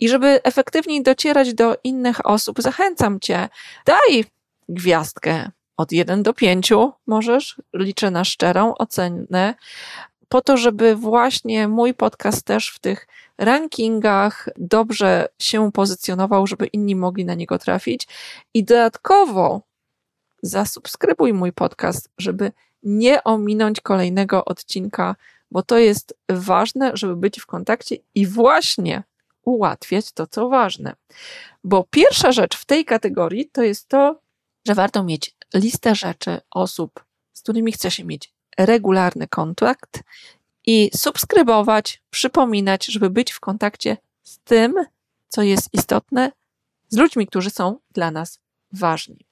I 0.00 0.08
żeby 0.08 0.40
efektywniej 0.42 1.02
docierać 1.02 1.54
do 1.54 1.76
innych 1.84 2.26
osób, 2.26 2.62
zachęcam 2.62 3.20
Cię, 3.20 3.48
daj 3.86 4.24
gwiazdkę 4.68 5.50
od 5.76 5.92
1 5.92 6.22
do 6.22 6.34
5, 6.34 6.72
możesz, 7.06 7.56
liczę 7.74 8.10
na 8.10 8.24
szczerą 8.24 8.74
ocenę, 8.74 9.54
po 10.34 10.40
to, 10.40 10.56
żeby 10.56 10.96
właśnie 10.96 11.68
mój 11.68 11.94
podcast 11.94 12.42
też 12.42 12.70
w 12.70 12.78
tych 12.78 13.06
rankingach 13.38 14.48
dobrze 14.56 15.28
się 15.38 15.72
pozycjonował, 15.72 16.46
żeby 16.46 16.66
inni 16.66 16.96
mogli 16.96 17.24
na 17.24 17.34
niego 17.34 17.58
trafić. 17.58 18.08
I 18.54 18.64
dodatkowo 18.64 19.62
zasubskrybuj 20.42 21.32
mój 21.32 21.52
podcast, 21.52 22.08
żeby 22.18 22.52
nie 22.82 23.24
ominąć 23.24 23.80
kolejnego 23.80 24.44
odcinka, 24.44 25.16
bo 25.50 25.62
to 25.62 25.78
jest 25.78 26.16
ważne, 26.28 26.90
żeby 26.94 27.16
być 27.16 27.40
w 27.40 27.46
kontakcie 27.46 27.96
i 28.14 28.26
właśnie 28.26 29.02
ułatwiać 29.44 30.12
to, 30.12 30.26
co 30.26 30.48
ważne. 30.48 30.96
Bo 31.64 31.84
pierwsza 31.90 32.32
rzecz 32.32 32.56
w 32.56 32.64
tej 32.64 32.84
kategorii 32.84 33.50
to 33.52 33.62
jest 33.62 33.88
to, 33.88 34.20
że 34.66 34.74
warto 34.74 35.04
mieć 35.04 35.36
listę 35.54 35.94
rzeczy, 35.94 36.40
osób, 36.50 37.04
z 37.32 37.42
którymi 37.42 37.72
chce 37.72 37.90
się 37.90 38.04
mieć 38.04 38.33
regularny 38.58 39.28
kontakt 39.28 40.02
i 40.66 40.90
subskrybować, 40.94 42.02
przypominać, 42.10 42.86
żeby 42.86 43.10
być 43.10 43.32
w 43.32 43.40
kontakcie 43.40 43.96
z 44.22 44.38
tym, 44.38 44.74
co 45.28 45.42
jest 45.42 45.68
istotne, 45.72 46.32
z 46.88 46.96
ludźmi, 46.96 47.26
którzy 47.26 47.50
są 47.50 47.78
dla 47.92 48.10
nas 48.10 48.38
ważni. 48.72 49.26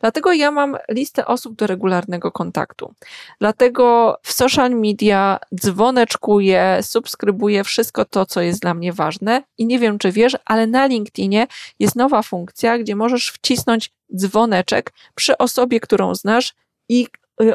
Dlatego 0.00 0.32
ja 0.32 0.50
mam 0.50 0.76
listę 0.88 1.26
osób 1.26 1.56
do 1.56 1.66
regularnego 1.66 2.32
kontaktu. 2.32 2.94
Dlatego 3.38 4.16
w 4.22 4.32
social 4.32 4.70
media 4.70 5.38
dzwoneczkuję, 5.54 6.78
subskrybuję 6.82 7.64
wszystko 7.64 8.04
to, 8.04 8.26
co 8.26 8.40
jest 8.40 8.60
dla 8.60 8.74
mnie 8.74 8.92
ważne. 8.92 9.42
I 9.58 9.66
nie 9.66 9.78
wiem, 9.78 9.98
czy 9.98 10.12
wiesz, 10.12 10.36
ale 10.44 10.66
na 10.66 10.86
LinkedInie 10.86 11.46
jest 11.78 11.96
nowa 11.96 12.22
funkcja, 12.22 12.78
gdzie 12.78 12.96
możesz 12.96 13.28
wcisnąć 13.28 13.92
dzwoneczek 14.16 14.92
przy 15.14 15.38
osobie, 15.38 15.80
którą 15.80 16.14
znasz 16.14 16.54
i 16.88 17.06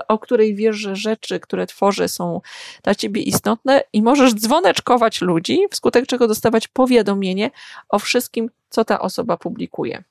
o 0.08 0.20
której 0.20 0.56
wiesz, 0.56 0.76
że 0.76 0.96
rzeczy, 0.96 1.40
które 1.40 1.68
tworzy, 1.68 2.08
są 2.08 2.42
dla 2.84 2.96
ciebie 2.96 3.22
istotne, 3.22 3.84
i 3.94 4.02
możesz 4.02 4.34
dzwoneczkować 4.34 5.22
ludzi, 5.22 5.60
wskutek 5.72 6.08
czego 6.08 6.28
dostawać 6.28 6.68
powiadomienie 6.68 7.52
o 7.90 8.00
wszystkim, 8.00 8.50
co 8.70 8.86
ta 8.86 9.00
osoba 9.00 9.38
publikuje. 9.38 10.04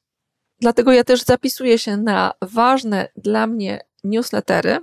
Dlatego 0.61 0.93
ja 0.93 1.05
też 1.05 1.23
zapisuję 1.23 1.79
się 1.79 1.97
na 1.97 2.33
ważne 2.43 3.09
dla 3.17 3.47
mnie 3.47 3.81
newslettery. 4.05 4.79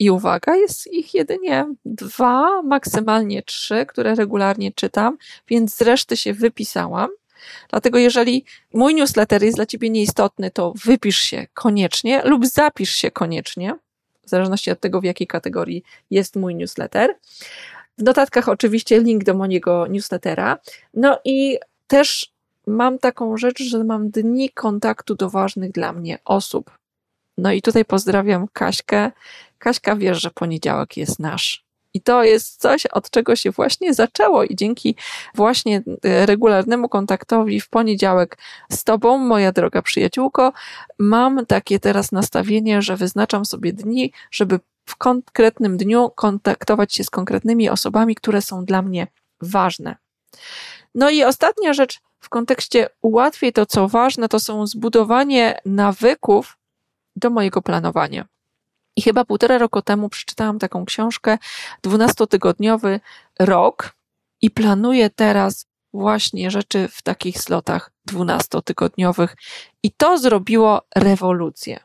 I 0.00 0.10
uwaga, 0.10 0.56
jest 0.56 0.92
ich 0.92 1.14
jedynie 1.14 1.66
dwa, 1.84 2.62
maksymalnie 2.62 3.42
trzy, 3.42 3.86
które 3.86 4.14
regularnie 4.14 4.72
czytam, 4.72 5.18
więc 5.48 5.76
z 5.76 5.82
reszty 5.82 6.16
się 6.16 6.32
wypisałam. 6.34 7.10
Dlatego, 7.70 7.98
jeżeli 7.98 8.44
mój 8.74 8.94
newsletter 8.94 9.42
jest 9.42 9.58
dla 9.58 9.66
ciebie 9.66 9.90
nieistotny, 9.90 10.50
to 10.50 10.72
wypisz 10.84 11.18
się 11.18 11.46
koniecznie 11.54 12.22
lub 12.24 12.46
zapisz 12.46 12.90
się 12.90 13.10
koniecznie, 13.10 13.74
w 14.28 14.30
zależności 14.30 14.70
od 14.70 14.80
tego, 14.80 15.00
w 15.00 15.04
jakiej 15.04 15.26
kategorii 15.26 15.82
jest 16.10 16.36
mój 16.36 16.54
newsletter. 16.54 17.14
W 17.98 18.02
notatkach 18.02 18.48
oczywiście 18.48 19.00
link 19.00 19.24
do 19.24 19.34
mojego 19.34 19.86
newslettera. 19.86 20.58
No 20.94 21.18
i 21.24 21.58
też 21.86 22.32
mam 22.66 22.98
taką 22.98 23.36
rzecz, 23.36 23.62
że 23.62 23.84
mam 23.84 24.10
dni 24.10 24.50
kontaktu 24.50 25.14
do 25.14 25.30
ważnych 25.30 25.72
dla 25.72 25.92
mnie 25.92 26.18
osób. 26.24 26.70
No 27.38 27.52
i 27.52 27.62
tutaj 27.62 27.84
pozdrawiam 27.84 28.48
Kaśkę. 28.52 29.10
Kaśka 29.58 29.96
wiesz, 29.96 30.22
że 30.22 30.30
poniedziałek 30.30 30.96
jest 30.96 31.18
nasz. 31.18 31.67
I 31.98 32.00
to 32.00 32.24
jest 32.24 32.60
coś, 32.60 32.86
od 32.86 33.10
czego 33.10 33.36
się 33.36 33.50
właśnie 33.50 33.94
zaczęło, 33.94 34.44
i 34.44 34.56
dzięki 34.56 34.96
właśnie 35.34 35.82
e, 36.04 36.26
regularnemu 36.26 36.88
kontaktowi 36.88 37.60
w 37.60 37.68
poniedziałek 37.68 38.38
z 38.70 38.84
Tobą, 38.84 39.18
moja 39.18 39.52
droga 39.52 39.82
przyjaciółko, 39.82 40.52
mam 40.98 41.46
takie 41.46 41.80
teraz 41.80 42.12
nastawienie, 42.12 42.82
że 42.82 42.96
wyznaczam 42.96 43.44
sobie 43.44 43.72
dni, 43.72 44.12
żeby 44.30 44.60
w 44.86 44.96
konkretnym 44.96 45.76
dniu 45.76 46.10
kontaktować 46.14 46.94
się 46.94 47.04
z 47.04 47.10
konkretnymi 47.10 47.70
osobami, 47.70 48.14
które 48.14 48.42
są 48.42 48.64
dla 48.64 48.82
mnie 48.82 49.06
ważne. 49.40 49.96
No 50.94 51.10
i 51.10 51.24
ostatnia 51.24 51.72
rzecz 51.72 52.00
w 52.20 52.28
kontekście 52.28 52.88
ułatwiej 53.02 53.52
to, 53.52 53.66
co 53.66 53.88
ważne, 53.88 54.28
to 54.28 54.40
są 54.40 54.66
zbudowanie 54.66 55.60
nawyków 55.64 56.58
do 57.16 57.30
mojego 57.30 57.62
planowania. 57.62 58.37
I 58.98 59.02
chyba 59.02 59.24
półtora 59.24 59.58
roku 59.58 59.82
temu 59.82 60.08
przeczytałam 60.08 60.58
taką 60.58 60.84
książkę, 60.84 61.38
12-tygodniowy 61.86 63.00
rok, 63.38 63.94
i 64.42 64.50
planuję 64.50 65.10
teraz 65.10 65.66
właśnie 65.92 66.50
rzeczy 66.50 66.88
w 66.88 67.02
takich 67.02 67.40
slotach 67.40 67.90
12-tygodniowych. 68.10 69.28
I 69.82 69.92
to 69.92 70.18
zrobiło 70.18 70.82
rewolucję. 70.96 71.80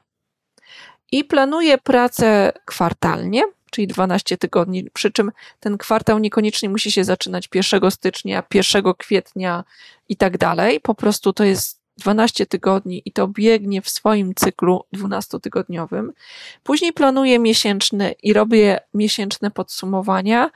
I 1.12 1.24
planuję 1.24 1.78
pracę 1.78 2.52
kwartalnie, 2.66 3.44
czyli 3.72 3.88
12 3.88 4.38
tygodni, 4.38 4.90
przy 4.94 5.12
czym 5.12 5.32
ten 5.60 5.78
kwartał 5.78 6.20
niekoniecznie 6.20 6.70
musi 6.70 6.92
się 6.92 7.04
zaczynać 7.04 7.50
1 7.54 7.92
stycznia, 7.92 8.44
1 8.54 8.84
kwietnia 8.98 9.64
i 10.10 10.18
tak 10.18 10.38
dalej. 10.38 10.80
Po 10.80 10.96
prostu 10.96 11.34
to 11.34 11.44
jest 11.44 11.83
12 11.98 12.46
tygodni 12.46 13.02
i 13.06 13.12
to 13.12 13.28
biegnie 13.28 13.82
w 13.82 13.90
swoim 13.90 14.36
cyklu 14.36 14.84
12-tygodniowym. 14.96 16.10
Później 16.64 16.94
planuję 16.94 17.40
miesięczny 17.40 18.12
i 18.24 18.34
robię 18.34 18.80
miesięczne 18.94 19.52
podsumowania 19.52 20.52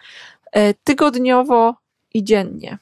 e, 0.52 0.74
tygodniowo 0.74 1.76
i 2.14 2.24
dziennie. 2.24 2.78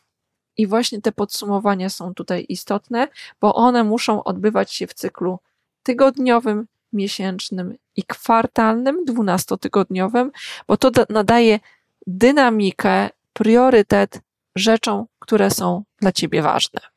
I 0.57 0.67
właśnie 0.67 1.01
te 1.01 1.11
podsumowania 1.11 1.89
są 1.89 2.13
tutaj 2.13 2.45
istotne, 2.49 3.07
bo 3.41 3.55
one 3.55 3.83
muszą 3.83 4.23
odbywać 4.23 4.73
się 4.73 4.87
w 4.87 4.93
cyklu 4.93 5.39
tygodniowym, 5.83 6.67
miesięcznym 6.93 7.77
i 7.95 8.03
kwartalnym, 8.03 9.05
dwunastotygodniowym, 9.05 10.31
bo 10.67 10.77
to 10.77 10.91
nadaje 11.09 11.59
dynamikę, 12.07 13.09
priorytet 13.33 14.21
rzeczom, 14.55 15.05
które 15.19 15.51
są 15.51 15.83
dla 15.99 16.11
ciebie 16.11 16.41
ważne. 16.41 16.94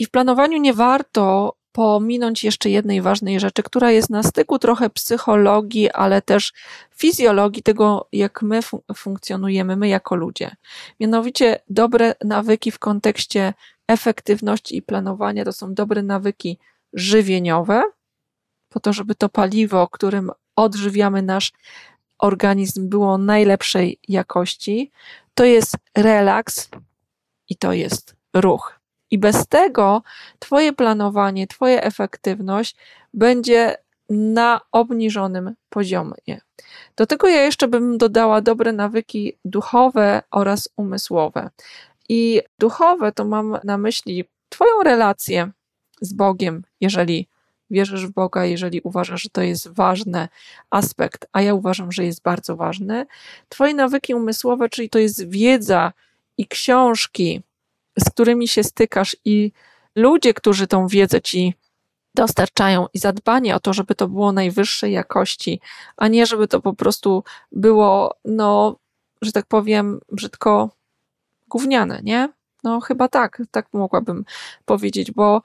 I 0.00 0.06
w 0.06 0.10
planowaniu 0.10 0.58
nie 0.58 0.74
warto 0.74 1.56
pominąć 1.72 2.44
jeszcze 2.44 2.70
jednej 2.70 3.02
ważnej 3.02 3.40
rzeczy, 3.40 3.62
która 3.62 3.90
jest 3.90 4.10
na 4.10 4.22
styku 4.22 4.58
trochę 4.58 4.90
psychologii, 4.90 5.90
ale 5.90 6.22
też 6.22 6.52
fizjologii 6.96 7.62
tego, 7.62 8.08
jak 8.12 8.42
my 8.42 8.62
fun 8.62 8.80
funkcjonujemy, 8.96 9.76
my 9.76 9.88
jako 9.88 10.14
ludzie. 10.14 10.56
Mianowicie 11.00 11.60
dobre 11.68 12.14
nawyki 12.24 12.70
w 12.70 12.78
kontekście 12.78 13.54
efektywności 13.88 14.76
i 14.76 14.82
planowania 14.82 15.44
to 15.44 15.52
są 15.52 15.74
dobre 15.74 16.02
nawyki 16.02 16.58
żywieniowe, 16.92 17.82
po 18.68 18.80
to, 18.80 18.92
żeby 18.92 19.14
to 19.14 19.28
paliwo, 19.28 19.88
którym 19.88 20.30
odżywiamy 20.56 21.22
nasz 21.22 21.52
organizm, 22.18 22.88
było 22.88 23.18
najlepszej 23.18 23.98
jakości. 24.08 24.90
To 25.34 25.44
jest 25.44 25.76
relaks 25.96 26.68
i 27.48 27.56
to 27.56 27.72
jest 27.72 28.16
ruch. 28.34 28.79
I 29.10 29.18
bez 29.18 29.46
tego 29.46 30.02
Twoje 30.38 30.72
planowanie, 30.72 31.46
Twoja 31.46 31.80
efektywność 31.80 32.76
będzie 33.14 33.76
na 34.10 34.60
obniżonym 34.72 35.54
poziomie. 35.68 36.40
Do 36.96 37.06
tego 37.06 37.28
ja 37.28 37.42
jeszcze 37.42 37.68
bym 37.68 37.98
dodała 37.98 38.40
dobre 38.40 38.72
nawyki 38.72 39.38
duchowe 39.44 40.22
oraz 40.30 40.68
umysłowe. 40.76 41.50
I 42.08 42.42
duchowe 42.58 43.12
to 43.12 43.24
mam 43.24 43.58
na 43.64 43.78
myśli 43.78 44.24
Twoją 44.48 44.82
relację 44.84 45.50
z 46.00 46.12
Bogiem, 46.12 46.62
jeżeli 46.80 47.28
wierzysz 47.70 48.06
w 48.06 48.10
Boga, 48.10 48.44
jeżeli 48.44 48.80
uważasz, 48.80 49.22
że 49.22 49.30
to 49.30 49.42
jest 49.42 49.68
ważny 49.68 50.28
aspekt, 50.70 51.26
a 51.32 51.42
ja 51.42 51.54
uważam, 51.54 51.92
że 51.92 52.04
jest 52.04 52.22
bardzo 52.22 52.56
ważny. 52.56 53.06
Twoje 53.48 53.74
nawyki 53.74 54.14
umysłowe, 54.14 54.68
czyli 54.68 54.90
to 54.90 54.98
jest 54.98 55.28
wiedza 55.28 55.92
i 56.38 56.46
książki, 56.46 57.42
z 57.98 58.10
którymi 58.10 58.48
się 58.48 58.64
stykasz, 58.64 59.16
i 59.24 59.52
ludzie, 59.96 60.34
którzy 60.34 60.66
tą 60.66 60.86
wiedzę 60.86 61.20
ci 61.20 61.54
dostarczają, 62.14 62.86
i 62.94 62.98
zadbanie 62.98 63.56
o 63.56 63.60
to, 63.60 63.72
żeby 63.72 63.94
to 63.94 64.08
było 64.08 64.32
najwyższej 64.32 64.92
jakości, 64.92 65.60
a 65.96 66.08
nie 66.08 66.26
żeby 66.26 66.48
to 66.48 66.60
po 66.60 66.72
prostu 66.72 67.24
było, 67.52 68.14
no, 68.24 68.76
że 69.22 69.32
tak 69.32 69.46
powiem, 69.46 70.00
brzydko 70.12 70.70
gówniane, 71.48 72.00
nie? 72.02 72.28
No, 72.64 72.80
chyba 72.80 73.08
tak, 73.08 73.42
tak 73.50 73.66
mogłabym 73.72 74.24
powiedzieć, 74.64 75.12
bo 75.12 75.42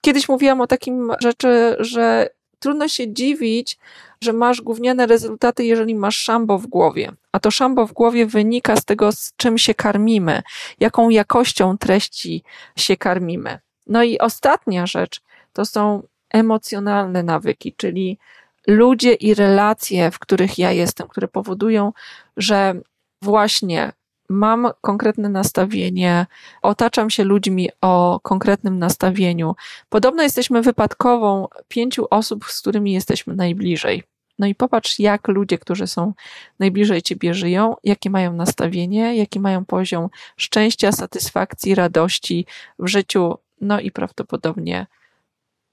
Kiedyś 0.00 0.28
mówiłam 0.28 0.60
o 0.60 0.66
takim 0.66 1.12
rzeczy, 1.20 1.76
że 1.78 2.28
trudno 2.58 2.88
się 2.88 3.12
dziwić, 3.12 3.78
że 4.20 4.32
masz 4.32 4.60
gówniane 4.60 5.06
rezultaty, 5.06 5.64
jeżeli 5.64 5.94
masz 5.94 6.16
szambo 6.16 6.58
w 6.58 6.66
głowie. 6.66 7.12
A 7.32 7.40
to 7.40 7.50
szambo 7.50 7.86
w 7.86 7.92
głowie 7.92 8.26
wynika 8.26 8.76
z 8.76 8.84
tego, 8.84 9.12
z 9.12 9.32
czym 9.36 9.58
się 9.58 9.74
karmimy, 9.74 10.42
jaką 10.80 11.08
jakością 11.08 11.78
treści 11.78 12.42
się 12.76 12.96
karmimy. 12.96 13.58
No 13.86 14.02
i 14.02 14.18
ostatnia 14.18 14.86
rzecz 14.86 15.20
to 15.52 15.64
są 15.64 16.02
emocjonalne 16.30 17.22
nawyki, 17.22 17.74
czyli 17.76 18.18
ludzie 18.66 19.12
i 19.12 19.34
relacje, 19.34 20.10
w 20.10 20.18
których 20.18 20.58
ja 20.58 20.72
jestem, 20.72 21.08
które 21.08 21.28
powodują, 21.28 21.92
że 22.36 22.74
właśnie 23.22 23.92
mam 24.28 24.70
konkretne 24.80 25.28
nastawienie, 25.28 26.26
otaczam 26.62 27.10
się 27.10 27.24
ludźmi 27.24 27.68
o 27.80 28.20
konkretnym 28.22 28.78
nastawieniu. 28.78 29.54
Podobno 29.88 30.22
jesteśmy 30.22 30.62
wypadkową 30.62 31.48
pięciu 31.68 32.06
osób, 32.10 32.44
z 32.44 32.60
którymi 32.60 32.92
jesteśmy 32.92 33.36
najbliżej. 33.36 34.02
No 34.38 34.46
i 34.46 34.54
popatrz, 34.54 34.98
jak 34.98 35.28
ludzie, 35.28 35.58
którzy 35.58 35.86
są 35.86 36.12
najbliżej 36.58 37.02
ciebie 37.02 37.34
żyją, 37.34 37.74
jakie 37.84 38.10
mają 38.10 38.32
nastawienie, 38.32 39.16
jaki 39.16 39.40
mają 39.40 39.64
poziom 39.64 40.08
szczęścia, 40.36 40.92
satysfakcji, 40.92 41.74
radości 41.74 42.46
w 42.78 42.88
życiu. 42.88 43.34
No 43.60 43.80
i 43.80 43.90
prawdopodobnie 43.90 44.86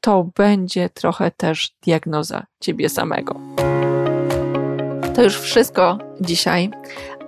to 0.02 0.30
będzie 0.38 0.90
trochę 0.90 1.32
też 1.32 1.72
diagnoza 1.84 2.46
ciebie 2.60 2.90
samego. 2.90 3.40
To 5.16 5.24
już 5.24 5.40
wszystko 5.40 5.98
dzisiaj. 6.22 6.72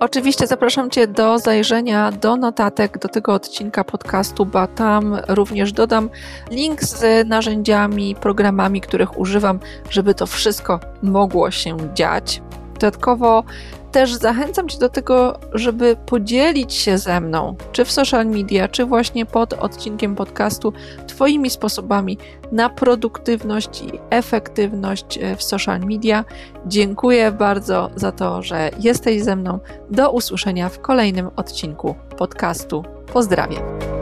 Oczywiście 0.00 0.46
zapraszam 0.46 0.90
Cię 0.90 1.06
do 1.06 1.38
zajrzenia 1.38 2.12
do 2.12 2.36
notatek 2.36 2.98
do 2.98 3.08
tego 3.08 3.34
odcinka 3.34 3.84
podcastu, 3.84 4.46
bo 4.46 4.66
tam 4.66 5.16
również 5.28 5.72
dodam 5.72 6.10
link 6.50 6.82
z 6.82 7.28
narzędziami, 7.28 8.14
programami, 8.14 8.80
których 8.80 9.18
używam, 9.18 9.60
żeby 9.90 10.14
to 10.14 10.26
wszystko 10.26 10.80
mogło 11.02 11.50
się 11.50 11.76
dziać. 11.94 12.42
Dodatkowo 12.74 13.44
też 13.92 14.14
zachęcam 14.14 14.68
Cię 14.68 14.78
do 14.78 14.88
tego, 14.88 15.38
żeby 15.52 15.96
podzielić 16.06 16.74
się 16.74 16.98
ze 16.98 17.20
mną, 17.20 17.56
czy 17.72 17.84
w 17.84 17.92
social 17.92 18.26
media, 18.26 18.68
czy 18.68 18.84
właśnie 18.84 19.26
pod 19.26 19.52
odcinkiem 19.52 20.16
podcastu, 20.16 20.72
Twoimi 21.06 21.50
sposobami 21.50 22.18
na 22.52 22.68
produktywność 22.68 23.82
i 23.82 23.90
efektywność 24.10 25.18
e, 25.18 25.36
w 25.36 25.42
social 25.42 25.80
media. 25.80 26.24
Dziękuję 26.66 27.32
bardzo 27.32 27.90
za 27.96 28.12
to, 28.12 28.42
że 28.42 28.70
jesteś 28.80 29.22
ze 29.22 29.36
mną. 29.36 29.58
Do 29.90 30.10
usłyszenia 30.10 30.68
w 30.68 30.80
kolejnym 30.80 31.30
odcinku 31.36 31.94
podcastu. 32.18 32.84
Pozdrawiam. 33.12 33.97